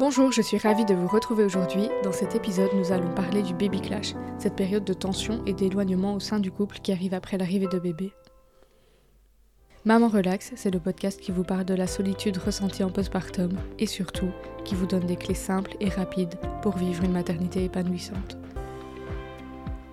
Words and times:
Bonjour, 0.00 0.32
je 0.32 0.42
suis 0.42 0.58
ravie 0.58 0.84
de 0.84 0.92
vous 0.92 1.06
retrouver 1.06 1.44
aujourd'hui. 1.44 1.88
Dans 2.02 2.10
cet 2.10 2.34
épisode, 2.34 2.70
nous 2.74 2.90
allons 2.90 3.14
parler 3.14 3.42
du 3.42 3.54
baby 3.54 3.80
clash, 3.80 4.14
cette 4.40 4.56
période 4.56 4.84
de 4.84 4.92
tension 4.92 5.44
et 5.46 5.52
d'éloignement 5.52 6.14
au 6.14 6.20
sein 6.20 6.40
du 6.40 6.50
couple 6.50 6.80
qui 6.80 6.90
arrive 6.90 7.14
après 7.14 7.38
l'arrivée 7.38 7.68
de 7.68 7.78
bébé. 7.78 8.12
Maman 9.84 10.08
Relax, 10.08 10.50
c'est 10.56 10.72
le 10.72 10.80
podcast 10.80 11.20
qui 11.20 11.30
vous 11.30 11.44
parle 11.44 11.64
de 11.64 11.74
la 11.74 11.86
solitude 11.86 12.38
ressentie 12.38 12.82
en 12.82 12.90
postpartum 12.90 13.56
et 13.78 13.86
surtout 13.86 14.30
qui 14.64 14.74
vous 14.74 14.86
donne 14.86 15.06
des 15.06 15.14
clés 15.14 15.32
simples 15.32 15.76
et 15.78 15.90
rapides 15.90 16.34
pour 16.60 16.76
vivre 16.76 17.04
une 17.04 17.12
maternité 17.12 17.62
épanouissante. 17.62 18.36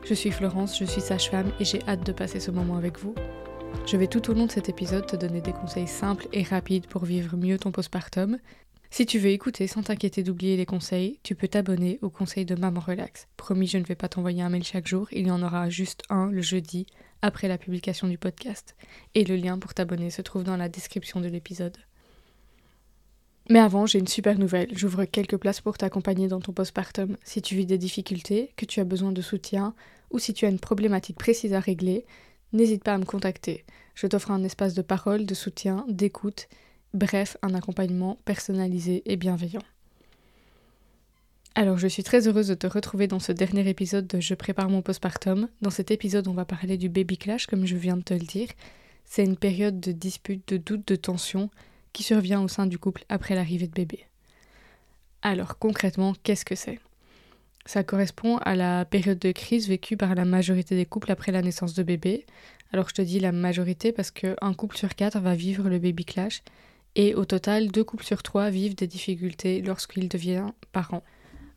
Je 0.04 0.16
suis 0.16 0.32
Florence, 0.32 0.80
je 0.80 0.86
suis 0.86 1.02
sage-femme 1.02 1.52
et 1.60 1.66
j'ai 1.66 1.88
hâte 1.88 2.08
de 2.08 2.12
passer 2.12 2.40
ce 2.40 2.50
moment 2.50 2.78
avec 2.78 2.98
vous. 2.98 3.14
Je 3.86 3.98
vais 3.98 4.08
tout 4.08 4.32
au 4.32 4.34
long 4.34 4.48
de 4.48 4.52
cet 4.52 4.68
épisode 4.68 5.06
te 5.06 5.16
donner 5.16 5.42
des 5.42 5.54
conseils 5.54 5.88
simples 5.88 6.28
et 6.34 6.42
rapides 6.42 6.88
pour 6.88 7.06
vivre 7.06 7.38
mieux 7.38 7.60
ton 7.60 7.72
postpartum 7.72 8.40
si 8.92 9.06
tu 9.06 9.20
veux 9.20 9.30
écouter 9.30 9.68
sans 9.68 9.84
t'inquiéter 9.84 10.22
d'oublier 10.22 10.58
les 10.58 10.66
conseils, 10.66 11.18
tu 11.24 11.34
peux 11.34 11.48
t'abonner 11.48 11.98
au 12.02 12.10
conseil 12.10 12.44
de 12.44 12.56
Maman 12.56 12.82
Relax. 12.82 13.30
Promis, 13.38 13.68
je 13.68 13.78
ne 13.78 13.86
vais 13.86 13.96
pas 13.96 14.10
t'envoyer 14.10 14.42
un 14.42 14.50
mail 14.50 14.66
chaque 14.66 14.86
jour, 14.86 15.08
il 15.14 15.28
y 15.28 15.32
en 15.32 15.42
aura 15.42 15.70
juste 15.70 16.04
un 16.10 16.30
le 16.30 16.42
jeudi 16.42 16.86
après 17.22 17.48
la 17.48 17.58
publication 17.58 18.10
du 18.10 18.18
podcast. 18.18 18.76
Et 19.16 19.24
le 19.24 19.38
lien 19.38 19.58
pour 19.60 19.74
t'abonner 19.74 20.10
se 20.10 20.22
trouve 20.22 20.44
dans 20.44 20.58
la 20.58 20.68
description 20.68 21.22
de 21.22 21.30
l'épisode. 21.30 21.78
Mais 23.50 23.60
avant, 23.60 23.86
j'ai 23.86 24.00
une 24.00 24.08
super 24.08 24.38
nouvelle. 24.38 24.78
J'ouvre 24.78 25.06
quelques 25.06 25.38
places 25.38 25.62
pour 25.62 25.78
t'accompagner 25.78 26.28
dans 26.28 26.42
ton 26.42 26.52
postpartum. 26.52 27.16
Si 27.24 27.42
tu 27.42 27.56
vis 27.56 27.66
des 27.66 27.78
difficultés, 27.78 28.52
que 28.58 28.66
tu 28.66 28.82
as 28.82 28.86
besoin 28.86 29.14
de 29.14 29.22
soutien, 29.22 29.74
ou 30.10 30.20
si 30.20 30.34
tu 30.34 30.46
as 30.46 30.50
une 30.50 30.60
problématique 30.60 31.18
précise 31.18 31.54
à 31.54 31.62
régler, 31.62 32.06
n'hésite 32.52 32.84
pas 32.84 32.94
à 32.94 32.98
me 32.98 33.06
contacter. 33.06 33.64
Je 33.96 34.08
t'offre 34.08 34.32
un 34.32 34.44
espace 34.44 34.74
de 34.74 34.82
parole, 34.82 35.26
de 35.26 35.34
soutien, 35.34 35.86
d'écoute 35.88 36.50
Bref, 36.94 37.38
un 37.42 37.54
accompagnement 37.54 38.18
personnalisé 38.26 39.02
et 39.06 39.16
bienveillant. 39.16 39.62
Alors, 41.56 41.78
je 41.78 41.88
suis 41.88 42.04
très 42.04 42.28
heureuse 42.28 42.50
de 42.50 42.54
te 42.54 42.68
retrouver 42.68 43.08
dans 43.08 43.20
ce 43.20 43.32
dernier 43.32 43.68
épisode 43.70 44.08
de 44.08 44.20
Je 44.20 44.34
prépare 44.34 44.70
mon 44.70 44.82
postpartum. 44.82 45.48
Dans 45.62 45.70
cet 45.70 45.90
épisode, 45.92 46.28
on 46.28 46.34
va 46.34 46.44
parler 46.44 46.78
du 46.78 46.90
baby 46.90 47.18
clash, 47.18 47.48
comme 47.48 47.66
je 47.66 47.78
viens 47.78 47.96
de 47.96 48.04
te 48.04 48.14
le 48.14 48.20
dire. 48.26 48.50
C'est 49.06 49.24
une 49.24 49.38
période 49.38 49.80
de 49.80 49.94
dispute, 49.94 50.46
de 50.50 50.58
doute, 50.58 50.86
de 50.88 50.98
tension 50.98 51.50
qui 51.94 52.04
survient 52.04 52.42
au 52.42 52.50
sein 52.50 52.66
du 52.66 52.78
couple 52.78 53.06
après 53.08 53.36
l'arrivée 53.36 53.68
de 53.68 53.74
bébé. 53.74 54.06
Alors, 55.22 55.58
concrètement, 55.58 56.14
qu'est-ce 56.24 56.46
que 56.46 56.56
c'est? 56.56 56.80
Ça 57.66 57.84
correspond 57.84 58.38
à 58.38 58.56
la 58.56 58.84
période 58.84 59.20
de 59.20 59.32
crise 59.32 59.70
vécue 59.70 59.96
par 59.96 60.14
la 60.16 60.26
majorité 60.26 60.76
des 60.76 60.86
couples 60.86 61.12
après 61.12 61.32
la 61.32 61.42
naissance 61.42 61.74
de 61.74 61.84
bébé. 61.84 62.26
Alors, 62.74 62.90
je 62.90 62.96
te 62.96 63.02
dis 63.02 63.20
la 63.20 63.32
majorité 63.32 63.94
parce 63.94 64.12
qu'un 64.12 64.54
couple 64.58 64.78
sur 64.78 64.94
quatre 64.96 65.20
va 65.20 65.36
vivre 65.36 65.70
le 65.70 65.80
baby 65.80 66.04
clash 66.04 66.44
et 66.96 67.16
au 67.16 67.26
total, 67.26 67.70
deux 67.70 67.84
couples 67.84 68.06
sur 68.06 68.24
trois 68.24 68.50
vivent 68.50 68.76
des 68.76 68.88
difficultés 68.88 69.62
lorsqu'ils 69.62 70.10
deviennent 70.10 70.52
parents. 70.72 71.04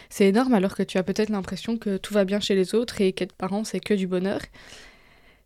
C'est 0.08 0.28
énorme 0.28 0.54
alors 0.54 0.74
que 0.76 0.82
tu 0.82 0.98
as 0.98 1.02
peut-être 1.02 1.30
l'impression 1.30 1.76
que 1.76 1.96
tout 1.96 2.14
va 2.14 2.24
bien 2.24 2.40
chez 2.40 2.54
les 2.54 2.74
autres 2.74 3.00
et 3.00 3.12
qu'être 3.12 3.32
parent 3.32 3.64
c'est 3.64 3.80
que 3.80 3.94
du 3.94 4.06
bonheur. 4.06 4.40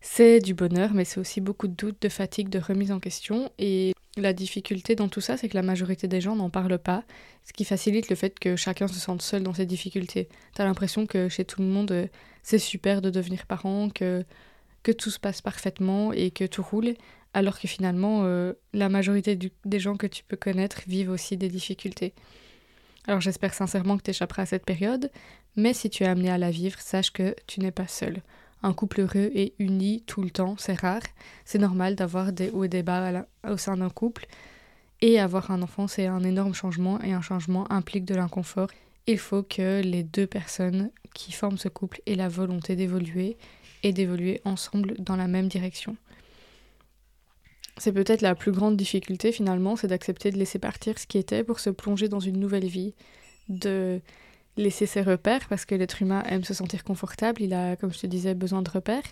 C'est 0.00 0.40
du 0.40 0.54
bonheur, 0.54 0.94
mais 0.94 1.04
c'est 1.04 1.18
aussi 1.18 1.40
beaucoup 1.40 1.66
de 1.66 1.74
doutes, 1.74 2.00
de 2.00 2.08
fatigue, 2.08 2.48
de 2.48 2.58
remise 2.58 2.92
en 2.92 3.00
question. 3.00 3.50
Et 3.58 3.94
la 4.16 4.32
difficulté 4.32 4.94
dans 4.94 5.08
tout 5.08 5.20
ça, 5.20 5.36
c'est 5.36 5.48
que 5.48 5.56
la 5.56 5.62
majorité 5.62 6.06
des 6.06 6.20
gens 6.20 6.36
n'en 6.36 6.50
parlent 6.50 6.78
pas, 6.78 7.04
ce 7.44 7.52
qui 7.52 7.64
facilite 7.64 8.08
le 8.08 8.16
fait 8.16 8.38
que 8.38 8.56
chacun 8.56 8.88
se 8.88 8.98
sente 8.98 9.22
seul 9.22 9.42
dans 9.42 9.54
ses 9.54 9.66
difficultés. 9.66 10.28
T'as 10.54 10.64
l'impression 10.64 11.06
que 11.06 11.28
chez 11.28 11.44
tout 11.44 11.62
le 11.62 11.68
monde, 11.68 12.08
c'est 12.42 12.58
super 12.58 13.02
de 13.02 13.10
devenir 13.10 13.46
parent, 13.46 13.88
que, 13.90 14.24
que 14.82 14.92
tout 14.92 15.10
se 15.10 15.18
passe 15.18 15.42
parfaitement 15.42 16.12
et 16.12 16.30
que 16.30 16.44
tout 16.44 16.62
roule, 16.62 16.94
alors 17.38 17.60
que 17.60 17.68
finalement, 17.68 18.22
euh, 18.24 18.52
la 18.72 18.88
majorité 18.88 19.38
des 19.64 19.78
gens 19.78 19.96
que 19.96 20.08
tu 20.08 20.24
peux 20.24 20.36
connaître 20.36 20.82
vivent 20.88 21.10
aussi 21.10 21.36
des 21.36 21.48
difficultés. 21.48 22.12
Alors 23.06 23.20
j'espère 23.20 23.54
sincèrement 23.54 23.96
que 23.96 24.02
tu 24.02 24.10
échapperas 24.10 24.42
à 24.42 24.46
cette 24.46 24.66
période, 24.66 25.10
mais 25.54 25.72
si 25.72 25.88
tu 25.88 26.02
es 26.02 26.06
amené 26.06 26.30
à 26.30 26.38
la 26.38 26.50
vivre, 26.50 26.80
sache 26.80 27.12
que 27.12 27.36
tu 27.46 27.60
n'es 27.60 27.70
pas 27.70 27.86
seul. 27.86 28.22
Un 28.64 28.72
couple 28.72 29.02
heureux 29.02 29.30
et 29.34 29.54
uni 29.60 30.02
tout 30.04 30.20
le 30.20 30.30
temps, 30.30 30.56
c'est 30.58 30.78
rare. 30.78 31.02
C'est 31.44 31.60
normal 31.60 31.94
d'avoir 31.94 32.32
des 32.32 32.50
hauts 32.50 32.64
et 32.64 32.68
des 32.68 32.82
bas 32.82 33.24
au 33.48 33.56
sein 33.56 33.76
d'un 33.76 33.88
couple. 33.88 34.26
Et 35.00 35.20
avoir 35.20 35.52
un 35.52 35.62
enfant, 35.62 35.86
c'est 35.86 36.06
un 36.06 36.24
énorme 36.24 36.54
changement 36.54 37.00
et 37.02 37.12
un 37.12 37.20
changement 37.20 37.70
implique 37.70 38.04
de 38.04 38.16
l'inconfort. 38.16 38.68
Il 39.06 39.18
faut 39.18 39.44
que 39.44 39.80
les 39.80 40.02
deux 40.02 40.26
personnes 40.26 40.90
qui 41.14 41.30
forment 41.30 41.56
ce 41.56 41.68
couple 41.68 42.02
aient 42.04 42.16
la 42.16 42.28
volonté 42.28 42.74
d'évoluer 42.74 43.36
et 43.84 43.92
d'évoluer 43.92 44.40
ensemble 44.44 44.96
dans 44.98 45.14
la 45.14 45.28
même 45.28 45.46
direction. 45.46 45.96
C'est 47.78 47.92
peut-être 47.92 48.22
la 48.22 48.34
plus 48.34 48.52
grande 48.52 48.76
difficulté 48.76 49.32
finalement, 49.32 49.76
c'est 49.76 49.86
d'accepter 49.86 50.30
de 50.30 50.38
laisser 50.38 50.58
partir 50.58 50.98
ce 50.98 51.06
qui 51.06 51.18
était 51.18 51.44
pour 51.44 51.60
se 51.60 51.70
plonger 51.70 52.08
dans 52.08 52.20
une 52.20 52.38
nouvelle 52.38 52.66
vie, 52.66 52.94
de 53.48 54.00
laisser 54.56 54.86
ses 54.86 55.02
repères 55.02 55.46
parce 55.48 55.64
que 55.64 55.74
l'être 55.74 56.02
humain 56.02 56.22
aime 56.26 56.44
se 56.44 56.54
sentir 56.54 56.82
confortable, 56.82 57.42
il 57.42 57.54
a, 57.54 57.76
comme 57.76 57.92
je 57.92 58.00
te 58.00 58.06
disais, 58.06 58.34
besoin 58.34 58.62
de 58.62 58.70
repères. 58.70 59.04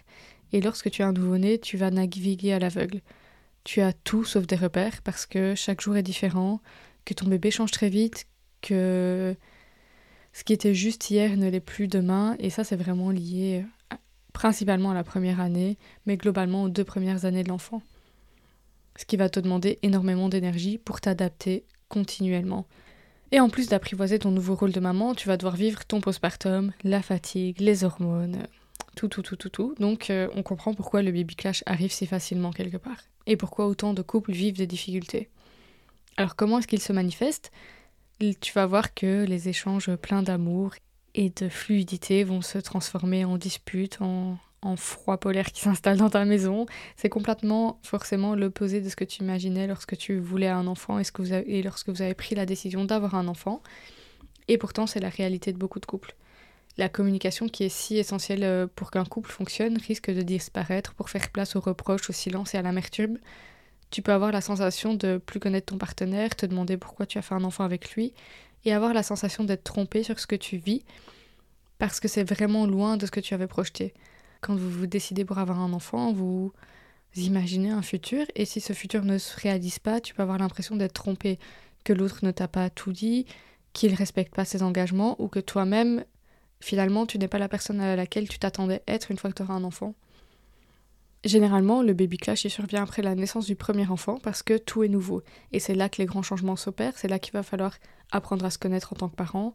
Et 0.52 0.60
lorsque 0.60 0.90
tu 0.90 1.02
as 1.02 1.06
un 1.06 1.12
nouveau-né, 1.12 1.58
tu 1.58 1.76
vas 1.76 1.90
naviguer 1.90 2.52
à 2.52 2.58
l'aveugle. 2.58 3.00
Tu 3.64 3.80
as 3.80 3.92
tout 3.92 4.24
sauf 4.24 4.46
des 4.46 4.56
repères 4.56 5.02
parce 5.02 5.26
que 5.26 5.54
chaque 5.54 5.80
jour 5.80 5.96
est 5.96 6.02
différent, 6.02 6.60
que 7.04 7.14
ton 7.14 7.26
bébé 7.26 7.50
change 7.50 7.70
très 7.70 7.88
vite, 7.88 8.26
que 8.62 9.36
ce 10.32 10.44
qui 10.44 10.52
était 10.52 10.74
juste 10.74 11.10
hier 11.10 11.36
ne 11.36 11.48
l'est 11.48 11.60
plus 11.60 11.88
demain. 11.88 12.36
Et 12.38 12.50
ça, 12.50 12.64
c'est 12.64 12.76
vraiment 12.76 13.10
lié 13.10 13.64
principalement 14.32 14.90
à 14.90 14.94
la 14.94 15.04
première 15.04 15.40
année, 15.40 15.78
mais 16.04 16.16
globalement 16.16 16.64
aux 16.64 16.68
deux 16.68 16.84
premières 16.84 17.24
années 17.24 17.42
de 17.42 17.48
l'enfant 17.48 17.82
ce 18.96 19.04
qui 19.04 19.16
va 19.16 19.28
te 19.28 19.40
demander 19.40 19.78
énormément 19.82 20.28
d'énergie 20.28 20.78
pour 20.78 21.00
t'adapter 21.00 21.64
continuellement. 21.88 22.66
Et 23.32 23.40
en 23.40 23.48
plus 23.48 23.68
d'apprivoiser 23.68 24.18
ton 24.18 24.30
nouveau 24.30 24.54
rôle 24.54 24.72
de 24.72 24.80
maman, 24.80 25.14
tu 25.14 25.28
vas 25.28 25.36
devoir 25.36 25.56
vivre 25.56 25.84
ton 25.84 26.00
postpartum, 26.00 26.72
la 26.84 27.02
fatigue, 27.02 27.60
les 27.60 27.84
hormones, 27.84 28.46
tout, 28.94 29.08
tout, 29.08 29.22
tout, 29.22 29.36
tout, 29.36 29.48
tout. 29.48 29.74
Donc 29.80 30.10
euh, 30.10 30.28
on 30.34 30.42
comprend 30.42 30.74
pourquoi 30.74 31.02
le 31.02 31.10
baby 31.10 31.34
clash 31.34 31.62
arrive 31.66 31.92
si 31.92 32.06
facilement 32.06 32.52
quelque 32.52 32.76
part. 32.76 32.98
Et 33.26 33.36
pourquoi 33.36 33.66
autant 33.66 33.94
de 33.94 34.02
couples 34.02 34.32
vivent 34.32 34.56
des 34.56 34.66
difficultés. 34.66 35.28
Alors 36.16 36.36
comment 36.36 36.58
est-ce 36.58 36.68
qu'il 36.68 36.80
se 36.80 36.92
manifeste? 36.92 37.50
Tu 38.18 38.52
vas 38.54 38.64
voir 38.64 38.94
que 38.94 39.24
les 39.24 39.48
échanges 39.48 39.94
pleins 39.96 40.22
d'amour 40.22 40.74
et 41.14 41.30
de 41.30 41.48
fluidité 41.48 42.24
vont 42.24 42.40
se 42.40 42.58
transformer 42.58 43.24
en 43.24 43.36
disputes, 43.36 44.00
en, 44.00 44.38
en 44.62 44.76
froid 44.76 45.18
polaire 45.18 45.52
qui 45.52 45.60
s'installe 45.62 45.98
dans 45.98 46.10
ta 46.10 46.24
maison. 46.24 46.66
C'est 46.96 47.08
complètement 47.08 47.78
forcément 47.82 48.34
l'opposé 48.34 48.80
de 48.80 48.88
ce 48.88 48.96
que 48.96 49.04
tu 49.04 49.22
imaginais 49.22 49.66
lorsque 49.66 49.96
tu 49.96 50.18
voulais 50.18 50.48
un 50.48 50.66
enfant 50.66 50.98
et, 50.98 51.62
lorsque 51.62 51.88
vous 51.88 52.02
avez 52.02 52.14
pris 52.14 52.34
la 52.34 52.46
décision 52.46 52.84
d'avoir 52.84 53.14
un 53.14 53.28
enfant. 53.28 53.62
Et 54.48 54.58
pourtant, 54.58 54.86
c'est 54.86 55.00
la 55.00 55.08
réalité 55.08 55.52
de 55.52 55.58
beaucoup 55.58 55.80
de 55.80 55.86
couples. 55.86 56.14
La 56.78 56.88
communication 56.88 57.48
qui 57.48 57.64
est 57.64 57.70
si 57.70 57.96
essentielle 57.96 58.44
euh, 58.44 58.66
pour 58.66 58.90
qu'un 58.90 59.06
couple 59.06 59.30
fonctionne 59.30 59.78
risque 59.78 60.10
de 60.10 60.20
disparaître 60.20 60.92
pour 60.92 61.08
faire 61.08 61.30
place 61.30 61.56
aux 61.56 61.60
reproches, 61.60 62.10
au 62.10 62.12
silence 62.12 62.54
et 62.54 62.58
à 62.58 62.62
l'amertume. 62.62 63.18
Tu 63.90 64.02
peux 64.02 64.12
avoir 64.12 64.30
la 64.30 64.42
sensation 64.42 64.94
de 64.94 65.16
plus 65.16 65.40
connaître 65.40 65.72
ton 65.72 65.78
partenaire, 65.78 66.36
te 66.36 66.44
demander 66.44 66.76
pourquoi 66.76 67.06
tu 67.06 67.16
as 67.18 67.22
fait 67.22 67.34
un 67.34 67.44
enfant 67.44 67.64
avec 67.64 67.92
lui, 67.92 68.12
et 68.64 68.74
avoir 68.74 68.92
la 68.92 69.02
sensation 69.02 69.44
d'être 69.44 69.64
trompé 69.64 70.02
sur 70.02 70.18
ce 70.18 70.26
que 70.26 70.36
tu 70.36 70.58
vis, 70.58 70.82
parce 71.78 71.98
que 71.98 72.08
c'est 72.08 72.24
vraiment 72.24 72.66
loin 72.66 72.96
de 72.96 73.06
ce 73.06 73.10
que 73.10 73.20
tu 73.20 73.32
avais 73.32 73.46
projeté 73.46 73.94
quand 74.40 74.54
vous 74.54 74.70
vous 74.70 74.86
décidez 74.86 75.24
pour 75.24 75.38
avoir 75.38 75.60
un 75.60 75.72
enfant, 75.72 76.12
vous 76.12 76.52
imaginez 77.16 77.70
un 77.70 77.82
futur, 77.82 78.26
et 78.34 78.44
si 78.44 78.60
ce 78.60 78.72
futur 78.72 79.04
ne 79.04 79.18
se 79.18 79.38
réalise 79.40 79.78
pas, 79.78 80.00
tu 80.00 80.14
peux 80.14 80.22
avoir 80.22 80.38
l'impression 80.38 80.76
d'être 80.76 80.92
trompé, 80.92 81.38
que 81.84 81.92
l'autre 81.92 82.20
ne 82.22 82.30
t'a 82.30 82.48
pas 82.48 82.68
tout 82.70 82.92
dit, 82.92 83.26
qu'il 83.72 83.94
respecte 83.94 84.34
pas 84.34 84.44
ses 84.44 84.62
engagements, 84.62 85.20
ou 85.20 85.28
que 85.28 85.40
toi-même, 85.40 86.04
finalement, 86.60 87.06
tu 87.06 87.18
n'es 87.18 87.28
pas 87.28 87.38
la 87.38 87.48
personne 87.48 87.80
à 87.80 87.96
laquelle 87.96 88.28
tu 88.28 88.38
t'attendais 88.38 88.82
être 88.86 89.10
une 89.10 89.18
fois 89.18 89.30
que 89.30 89.36
tu 89.36 89.42
auras 89.42 89.54
un 89.54 89.64
enfant. 89.64 89.94
Généralement, 91.24 91.82
le 91.82 91.92
baby 91.92 92.18
clash 92.18 92.44
il 92.44 92.50
survient 92.50 92.82
après 92.82 93.02
la 93.02 93.14
naissance 93.16 93.46
du 93.46 93.56
premier 93.56 93.88
enfant 93.88 94.18
parce 94.22 94.44
que 94.44 94.56
tout 94.58 94.84
est 94.84 94.88
nouveau. 94.88 95.22
Et 95.52 95.58
c'est 95.58 95.74
là 95.74 95.88
que 95.88 95.98
les 95.98 96.06
grands 96.06 96.22
changements 96.22 96.54
s'opèrent, 96.54 96.96
c'est 96.96 97.08
là 97.08 97.18
qu'il 97.18 97.32
va 97.32 97.42
falloir 97.42 97.74
apprendre 98.12 98.44
à 98.44 98.50
se 98.50 98.58
connaître 98.58 98.92
en 98.92 98.96
tant 98.96 99.08
que 99.08 99.16
parent, 99.16 99.54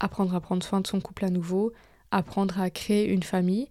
apprendre 0.00 0.34
à 0.34 0.40
prendre 0.40 0.62
soin 0.62 0.80
de 0.80 0.86
son 0.86 1.00
couple 1.00 1.26
à 1.26 1.30
nouveau, 1.30 1.72
apprendre 2.10 2.60
à 2.60 2.70
créer 2.70 3.08
une 3.08 3.22
famille. 3.22 3.68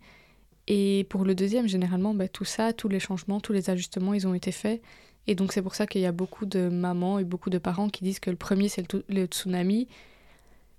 Et 0.73 1.05
pour 1.09 1.25
le 1.25 1.35
deuxième, 1.35 1.67
généralement, 1.67 2.13
bah, 2.13 2.29
tout 2.29 2.45
ça, 2.45 2.71
tous 2.71 2.87
les 2.87 3.01
changements, 3.01 3.41
tous 3.41 3.51
les 3.51 3.69
ajustements, 3.69 4.13
ils 4.13 4.25
ont 4.25 4.33
été 4.33 4.53
faits. 4.53 4.81
Et 5.27 5.35
donc 5.35 5.51
c'est 5.51 5.61
pour 5.61 5.75
ça 5.75 5.85
qu'il 5.85 5.99
y 5.99 6.05
a 6.05 6.13
beaucoup 6.13 6.45
de 6.45 6.69
mamans 6.69 7.19
et 7.19 7.25
beaucoup 7.25 7.49
de 7.49 7.57
parents 7.57 7.89
qui 7.89 8.05
disent 8.05 8.21
que 8.21 8.29
le 8.29 8.37
premier, 8.37 8.69
c'est 8.69 8.85
le, 9.09 9.25
tsunami, 9.25 9.89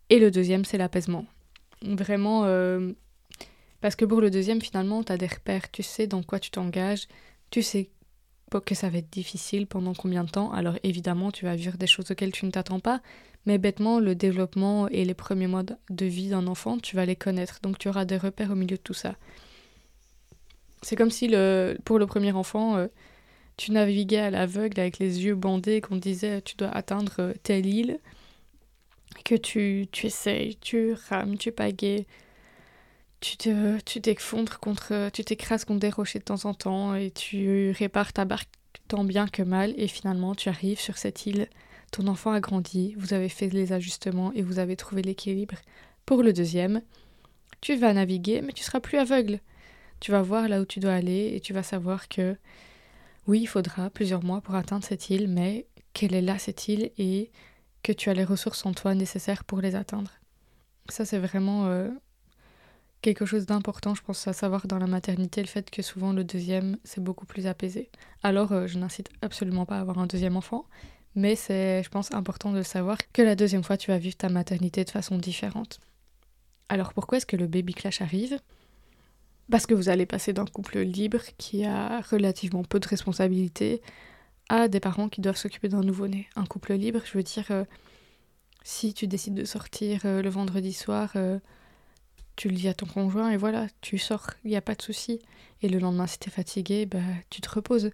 et 0.09 0.19
le 0.19 0.31
deuxième, 0.31 0.65
c'est 0.65 0.79
l'apaisement. 0.79 1.27
Vraiment, 1.83 2.45
euh, 2.47 2.93
parce 3.83 3.95
que 3.95 4.07
pour 4.07 4.23
le 4.23 4.31
deuxième, 4.31 4.63
finalement, 4.63 5.05
tu 5.05 5.13
as 5.13 5.19
des 5.19 5.27
repères, 5.27 5.71
tu 5.71 5.83
sais 5.83 6.07
dans 6.07 6.23
quoi 6.23 6.41
tu 6.41 6.51
t'engages, 6.51 7.07
tu 7.51 7.61
sais 7.61 7.91
que 8.65 8.75
ça 8.75 8.89
va 8.89 8.97
être 8.97 9.13
difficile 9.13 9.67
pendant 9.67 9.93
combien 9.93 10.25
de 10.25 10.31
temps. 10.31 10.53
Alors 10.53 10.79
évidemment, 10.85 11.31
tu 11.31 11.45
vas 11.45 11.55
vivre 11.55 11.77
des 11.77 11.87
choses 11.87 12.11
auxquelles 12.11 12.33
tu 12.33 12.47
ne 12.47 12.51
t'attends 12.51 12.81
pas, 12.81 13.03
mais 13.45 13.59
bêtement, 13.59 14.01
le 14.01 14.15
développement 14.15 14.89
et 14.89 15.05
les 15.05 15.15
premiers 15.15 15.49
mois 15.49 15.65
de 15.65 16.07
vie 16.07 16.31
d'un 16.31 16.47
enfant, 16.47 16.79
tu 16.79 16.97
vas 16.97 17.05
les 17.05 17.17
connaître. 17.17 17.61
Donc 17.63 17.77
tu 17.77 17.91
auras 17.91 18.07
des 18.07 18.17
repères 18.17 18.53
au 18.53 18.55
milieu 18.55 18.79
de 18.79 18.83
tout 18.83 18.95
ça. 18.95 19.17
C'est 20.83 20.97
comme 20.97 21.11
si 21.11 21.29
pour 21.85 21.99
le 21.99 22.07
premier 22.07 22.33
enfant, 22.33 22.77
euh, 22.77 22.89
tu 23.57 23.73
naviguais 23.73 24.19
à 24.19 24.31
l'aveugle 24.31 24.81
avec 24.81 24.99
les 24.99 25.25
yeux 25.25 25.35
bandés, 25.35 25.81
qu'on 25.81 25.97
disait 25.97 26.43
tu 26.43 26.57
dois 26.57 26.71
atteindre 26.71 27.15
euh, 27.21 27.33
telle 27.43 27.67
île. 27.67 27.99
que 29.25 29.37
tu, 29.37 29.87
tu 29.93 30.07
essayes, 30.07 30.57
tu 30.57 30.95
rames, 31.09 31.39
tu 31.39 31.53
pagaies, 31.53 32.07
tu 33.21 33.37
te, 33.37 33.79
tu 33.83 34.01
t'effondres 34.01 34.59
contre, 34.59 35.11
tu 35.13 35.25
t'écrases 35.25 35.65
contre 35.65 35.81
des 35.81 35.91
rochers 35.91 36.19
de 36.19 36.25
temps 36.25 36.45
en 36.45 36.55
temps 36.55 36.95
et 36.95 37.11
tu 37.11 37.71
répares 37.71 38.13
ta 38.13 38.25
barque 38.25 38.49
tant 38.89 39.05
bien 39.05 39.29
que 39.29 39.43
mal 39.43 39.75
et 39.77 39.89
finalement 39.89 40.35
tu 40.35 40.49
arrives 40.49 40.81
sur 40.81 40.99
cette 40.99 41.27
île. 41.27 41.49
Ton 41.93 42.09
enfant 42.09 42.33
a 42.33 42.41
grandi, 42.41 42.95
vous 42.99 43.15
avez 43.15 43.29
fait 43.29 43.49
les 43.49 43.73
ajustements 43.73 44.33
et 44.33 44.43
vous 44.43 44.59
avez 44.59 44.77
trouvé 44.77 45.03
l'équilibre. 45.03 45.55
Pour 46.07 46.23
le 46.23 46.33
deuxième, 46.33 46.83
tu 47.61 47.77
vas 47.77 47.93
naviguer 47.93 48.41
mais 48.43 48.53
tu 48.53 48.65
seras 48.65 48.81
plus 48.81 48.99
aveugle. 48.99 49.41
Tu 50.03 50.11
vas 50.11 50.23
voir 50.23 50.49
là 50.49 50.61
où 50.61 50.65
tu 50.65 50.81
dois 50.81 50.95
aller 50.95 51.31
et 51.33 51.39
tu 51.39 51.53
vas 51.53 51.63
savoir 51.63 52.09
que 52.09 52.37
oui, 53.29 53.43
il 53.43 53.47
faudra 53.47 53.89
plusieurs 53.89 54.25
mois 54.25 54.41
pour 54.41 54.57
atteindre 54.57 54.85
cette 54.85 55.11
île, 55.11 55.29
mais 55.29 55.69
quelle 55.93 56.13
est 56.13 56.21
là 56.21 56.41
cette 56.41 56.67
île 56.67 56.91
et 56.99 57.31
que 57.85 57.93
tu 57.93 58.11
as 58.11 58.15
les 58.15 58.25
ressources 58.25 58.67
en 58.67 58.73
toi 58.73 58.97
nécessaires 58.97 59.45
pour 59.45 59.61
les 59.61 59.77
atteindre. 59.77 60.11
Ça, 60.89 61.05
c'est 61.05 61.21
vraiment 61.21 61.67
euh, 61.67 61.89
quelque 63.01 63.27
chose 63.27 63.47
d'important, 63.47 63.95
je 63.95 64.03
pense, 64.03 64.27
à 64.27 64.33
savoir 64.33 64.67
dans 64.67 64.79
la 64.79 64.89
maternité, 64.89 65.41
le 65.41 65.47
fait 65.47 65.71
que 65.71 65.83
souvent 65.83 66.13
le 66.13 66.25
deuxième, 66.25 66.79
c'est 66.83 67.01
beaucoup 67.01 67.25
plus 67.25 67.47
apaisé. 67.47 67.89
Alors, 68.25 68.51
euh, 68.51 68.67
je 68.67 68.79
n'incite 68.79 69.09
absolument 69.23 69.67
pas 69.67 69.77
à 69.77 69.81
avoir 69.83 70.01
un 70.01 70.09
deuxième 70.09 70.37
enfant, 70.37 70.67
mais 71.15 71.37
c'est, 71.37 71.85
je 71.85 71.89
pense, 71.91 72.13
important 72.13 72.51
de 72.51 72.63
savoir 72.63 72.99
que 73.13 73.23
la 73.23 73.37
deuxième 73.37 73.63
fois, 73.63 73.77
tu 73.77 73.93
vas 73.93 73.99
vivre 73.99 74.17
ta 74.17 74.31
maternité 74.31 74.83
de 74.83 74.91
façon 74.91 75.17
différente. 75.17 75.79
Alors, 76.69 76.93
pourquoi 76.93 77.19
est-ce 77.19 77.27
que 77.27 77.37
le 77.37 77.47
baby 77.47 77.73
clash 77.73 78.01
arrive? 78.01 78.41
Parce 79.53 79.67
que 79.67 79.75
vous 79.75 79.91
allez 79.91 80.07
passer 80.07 80.33
d'un 80.33 80.47
couple 80.47 80.79
libre 80.79 81.21
qui 81.37 81.67
a 81.67 82.01
relativement 82.01 82.65
peu 82.65 82.81
de 82.81 82.89
responsabilités 82.89 83.83
à 84.49 84.67
des 84.67 84.81
parents 84.81 85.11
qui 85.11 85.21
doivent 85.21 85.37
s'occuper 85.37 85.69
d'un 85.69 85.83
nouveau-né. 85.83 86.27
Un 86.37 86.47
couple 86.47 86.73
libre, 86.73 87.01
je 87.05 87.13
veux 87.13 87.23
dire, 87.23 87.45
euh, 87.51 87.65
si 88.65 88.95
tu 88.95 89.07
décides 89.07 89.35
de 89.35 89.45
sortir 89.45 90.01
euh, 90.07 90.23
le 90.23 90.31
vendredi 90.31 90.73
soir, 90.73 91.13
tu 92.35 92.49
le 92.49 92.55
dis 92.55 92.67
à 92.67 92.73
ton 92.73 92.87
conjoint 92.87 93.29
et 93.29 93.37
voilà, 93.37 93.67
tu 93.83 93.99
sors, 93.99 94.31
il 94.43 94.53
n'y 94.53 94.57
a 94.57 94.63
pas 94.63 94.75
de 94.75 94.81
souci. 94.81 95.21
Et 95.61 95.69
le 95.69 95.79
lendemain, 95.79 96.07
si 96.07 96.19
tu 96.19 96.31
es 96.31 96.33
fatigué, 96.33 96.87
bah, 96.87 97.01
tu 97.29 97.43
te 97.43 97.51
reposes. 97.51 97.91